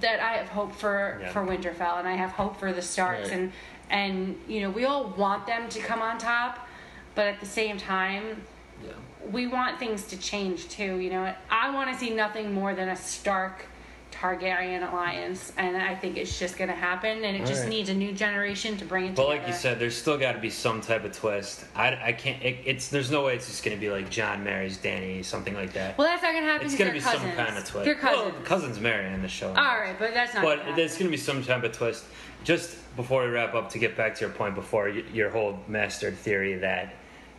[0.00, 1.32] that I have hope for Yeah.
[1.32, 3.38] for Winterfell, and I have hope for the Starks, Right.
[3.38, 3.52] and
[3.90, 6.68] and you know, we all want them to come on top,
[7.14, 8.44] but at the same time,
[8.84, 8.92] Yeah.
[9.30, 10.98] We want things to change too.
[10.98, 13.66] You know, I want to see nothing more than a Stark
[14.12, 17.68] Targaryen alliance, and I think it's just going to happen, and it just Alright.
[17.68, 19.38] needs a new generation to bring it But together.
[19.38, 21.64] like you said, there's still got to be some type of twist.
[21.76, 22.42] I, I can't.
[22.42, 25.72] It, it's there's no way it's just gonna be like Jon marries Danny, something like
[25.74, 25.98] that.
[25.98, 26.66] well, that's not going to happen.
[26.66, 27.22] It's gonna be cousins.
[27.22, 27.84] some kind of twist.
[27.84, 28.32] They're cousins.
[28.32, 29.48] Well, cousins marry in the show.
[29.48, 30.42] All right, but that's not.
[30.42, 32.04] but gonna there's going to be some type of twist.
[32.44, 36.16] Just before we wrap up, to get back to your point before your whole mastered
[36.16, 36.94] theory that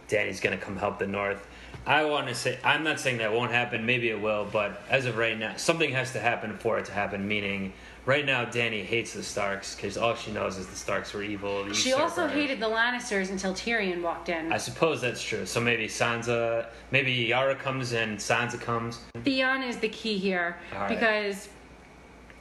[0.07, 1.47] Danny's going to come help the North.
[1.85, 3.85] I want to say I'm not saying that won't happen.
[3.85, 6.91] Maybe it will, but as of right now, something has to happen for it to
[6.91, 7.27] happen.
[7.27, 7.73] Meaning,
[8.05, 11.71] right now, Danny hates the Starks because all she knows is the Starks were evil.
[11.73, 14.51] She also hated the Lannisters until Tyrion walked in.
[14.51, 15.45] I suppose that's true.
[15.45, 18.99] So maybe Sansa, maybe Yara comes in, Sansa comes.
[19.23, 20.89] Theon is the key here right.
[20.89, 21.49] because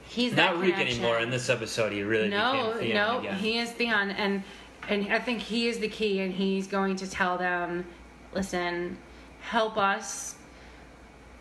[0.03, 1.19] he's that Not Reek anymore.
[1.19, 3.35] In this episode, he really No, became Theon no, again.
[3.37, 4.43] he is Theon, and
[4.87, 7.85] and I think he is the key, and he's going to tell them,
[8.33, 8.97] listen,
[9.41, 10.35] help us,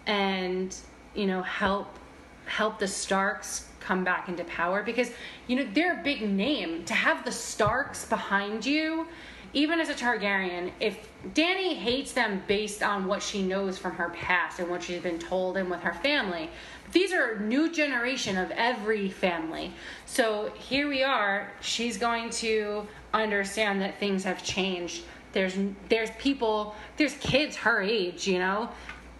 [0.06, 0.74] and
[1.14, 1.98] you know help
[2.46, 5.10] help the Starks come back into power because
[5.46, 9.06] you know they're a big name to have the Starks behind you.
[9.54, 14.10] Even as a Targaryen, if Danny hates them based on what she knows from her
[14.10, 16.50] past and what she's been told and with her family,
[16.92, 19.72] these are new generation of every family.
[20.04, 21.50] So here we are.
[21.62, 25.04] She's going to understand that things have changed.
[25.32, 25.56] There's
[25.88, 28.70] there's people, there's kids her age, you know,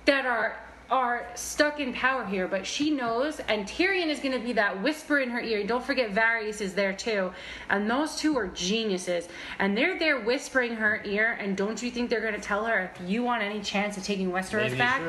[0.05, 0.59] that are
[0.91, 4.83] are stuck in power here, but she knows, and Tyrion is going to be that
[4.83, 5.63] whisper in her ear.
[5.67, 7.31] Don't forget, Varys is there too,
[7.69, 9.29] and those two are geniuses,
[9.59, 11.37] and they're there whispering her ear.
[11.41, 14.03] And don't you think they're going to tell her if you want any chance of
[14.05, 15.03] taking Westeros Maybe back,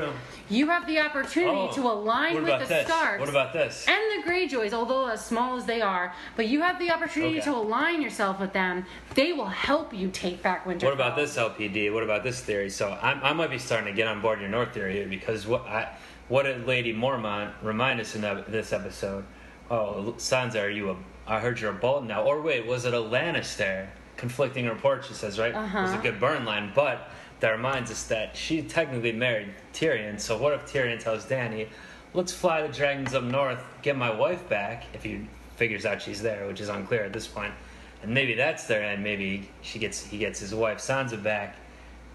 [0.49, 2.85] you have the opportunity Oh, to align with the this?
[2.85, 3.85] Starks What about this?
[3.87, 7.45] and the Greyjoys, although as small as they are, but you have the opportunity Okay.
[7.45, 8.85] to align yourself with them.
[9.15, 10.83] They will help you take back Winterfell.
[10.83, 11.93] What about this LPD?
[11.93, 12.69] What about this theory?
[12.69, 15.47] So I'm, I might be starting to get on board your North theory here because
[15.47, 15.87] what I,
[16.27, 19.23] what did Lady Mormont remind us in that, this episode?
[19.69, 20.95] Oh, Sansa, are you a?
[21.27, 22.23] I heard you're a Bolton now.
[22.23, 23.87] Or wait, was it a Lannister?
[24.17, 25.51] Conflicting reports, she says, right?
[25.51, 25.97] It was a Uh-huh.
[26.01, 27.09] good burn line, but
[27.39, 30.19] that reminds us that she technically married Tyrion.
[30.19, 31.69] So what if Tyrion tells Danny,
[32.13, 36.21] "Let's fly the dragons up north, get my wife back." If he figures out she's
[36.21, 37.53] there, which is unclear at this point,
[38.01, 39.03] and maybe that's their end.
[39.03, 41.55] maybe she gets he gets his wife Sansa back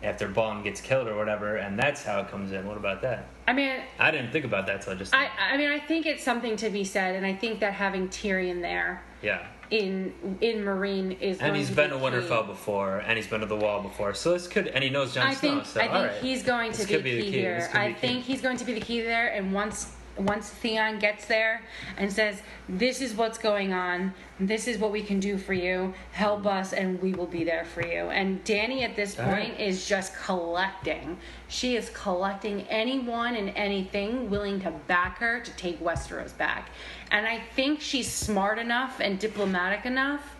[0.04, 2.66] after Balm gets killed or whatever, and that's how it comes in.
[2.66, 3.26] What about that?
[3.48, 6.06] I mean, I didn't think about that till I just I, I mean, I think
[6.06, 9.46] it's something to be said, and I think that having Tyrion there yeah.
[9.70, 11.38] in in Meereen is.
[11.40, 12.04] And he's been be to key.
[12.16, 15.14] Winterfell before, and he's been to the Wall before, so this could, and he knows
[15.14, 15.50] Jon I Snow.
[15.50, 16.22] think so, I think right.
[16.22, 17.30] he's going to This be the key, key.
[17.30, 17.56] here.
[17.56, 18.00] This could be I key.
[18.00, 21.62] think he's going to be the key there, and once once Theon gets there
[21.96, 24.14] and says, "This is what's going on.
[24.38, 25.94] This is what we can do for you.
[26.12, 29.60] Help us, and we will be there for you." And Danny at this point right.
[29.60, 31.18] is just collecting.
[31.48, 36.70] She is collecting anyone and anything willing to back her to take Westeros back.
[37.10, 40.36] And I think she's smart enough and diplomatic enough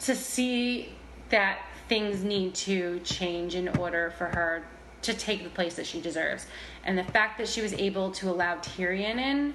[0.00, 0.92] to see
[1.30, 1.58] that
[1.88, 4.64] things need to change in order for her
[5.02, 6.46] to take the place that she deserves.
[6.84, 9.54] And the fact that she was able to allow Tyrion in,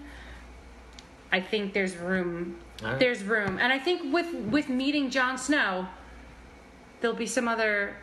[1.32, 2.58] I think there's room.
[2.84, 3.00] Right.
[3.00, 5.88] There's room, and I think with with meeting Jon Snow,
[7.02, 7.96] there'll be some other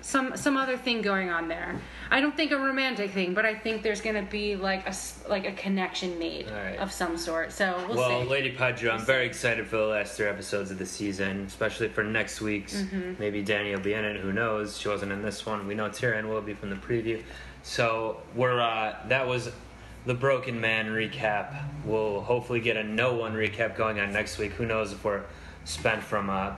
[0.00, 1.78] some some other thing going on there.
[2.10, 4.94] I don't think a romantic thing, but I think there's gonna be like a
[5.28, 6.78] like a connection made right.
[6.78, 7.52] of some sort.
[7.52, 8.28] So we'll, well, see.
[8.28, 12.02] Lady Padre, I'm very excited for the last three episodes of the season, especially for
[12.02, 12.76] next week's.
[12.76, 13.14] Mm-hmm.
[13.18, 14.16] Maybe Danny will be in it.
[14.16, 14.78] Who knows?
[14.78, 15.66] She wasn't in this one.
[15.66, 17.22] We know Tyrion will be from the preview.
[17.62, 19.50] So we're uh, that was
[20.06, 21.54] the Broken Man recap.
[21.84, 24.52] We'll hopefully get a no one recap going on next week.
[24.52, 25.24] Who knows if we're
[25.64, 26.54] spent from uh,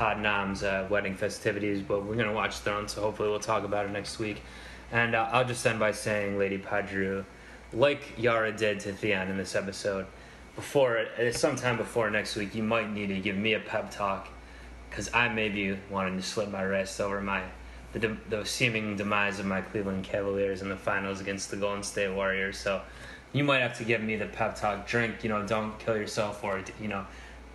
[0.00, 4.18] uh, wedding festivities, but we're gonna watch Thrones, so hopefully we'll talk about it next
[4.18, 4.42] week.
[4.92, 7.24] And uh, I'll just end by saying, Lady Padru,
[7.72, 10.06] like Yara did to Theon in this episode,
[10.54, 14.28] before uh, sometime before next week, you might need to give me a pep talk,
[14.88, 17.42] because I may be wanting to slip my wrist over my
[17.94, 21.82] the, de- the seeming demise of my Cleveland Cavaliers in the finals against the Golden
[21.82, 22.58] State Warriors.
[22.58, 22.82] So
[23.32, 24.86] you might have to give me the pep talk.
[24.86, 27.06] Drink, you know, don't kill yourself, or you know,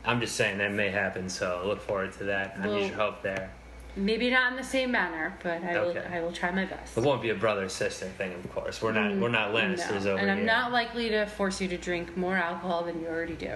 [0.06, 1.30] I'm just saying that may happen.
[1.30, 2.58] So look forward to that.
[2.60, 3.52] I need your help there.
[3.96, 5.98] Maybe not in the same manner, but I will.
[6.14, 6.98] I will try my best.
[6.98, 8.82] It won't be a brother sister thing, of course.
[8.82, 9.16] We're not.
[9.18, 10.12] We're not Lannisters Mm, No.
[10.12, 10.46] over and I'm here.
[10.46, 13.56] not likely to force you to drink more alcohol than you already do.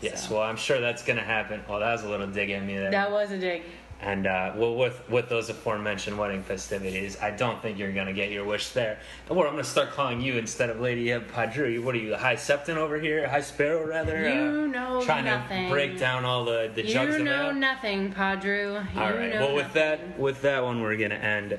[0.00, 0.28] Yes.
[0.28, 0.34] So.
[0.34, 1.60] Well, I'm sure that's gonna happen.
[1.68, 2.90] Well, that was a little dig at me there.
[2.90, 3.62] that was a dig.
[4.04, 8.30] And uh, well, with with those aforementioned wedding festivities, I don't think you're gonna get
[8.30, 8.98] your wish there.
[9.28, 11.82] What I'm gonna start calling you instead of Lady Padru.
[11.82, 13.26] What are you, the High Septon over here?
[13.26, 14.28] High Sparrow, rather?
[14.28, 15.64] You uh, know trying nothing.
[15.64, 18.94] to break down all the the jugs You know nothing, Padru.
[18.94, 19.32] You All right.
[19.32, 20.10] Well, with nothing.
[20.10, 21.58] that, with that one, we're gonna end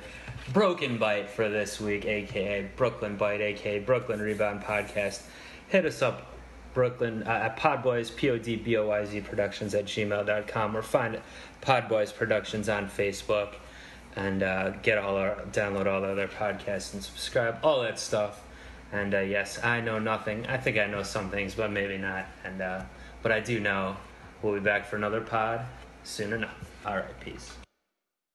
[0.53, 5.23] Broken Byte for this week, aka Brooklyn Byte, aka Brooklyn Rebound Podcast.
[5.69, 6.35] Hit us up,
[6.75, 10.83] Brooklyn uh, at Podboyz P O D B O Y Z Productions at gmail.com or
[10.83, 11.19] find
[11.65, 13.55] Podboyz Productions on Facebook
[14.15, 18.41] and uh, get all our download all the other podcasts and subscribe, all that stuff.
[18.91, 20.45] And uh, yes, I know nothing.
[20.47, 22.25] I think I know some things, but maybe not.
[22.43, 22.83] And uh,
[23.21, 23.97] but I do know
[24.41, 25.65] we'll be back for another pod
[26.03, 26.55] soon enough.
[26.85, 27.64] All right, peace.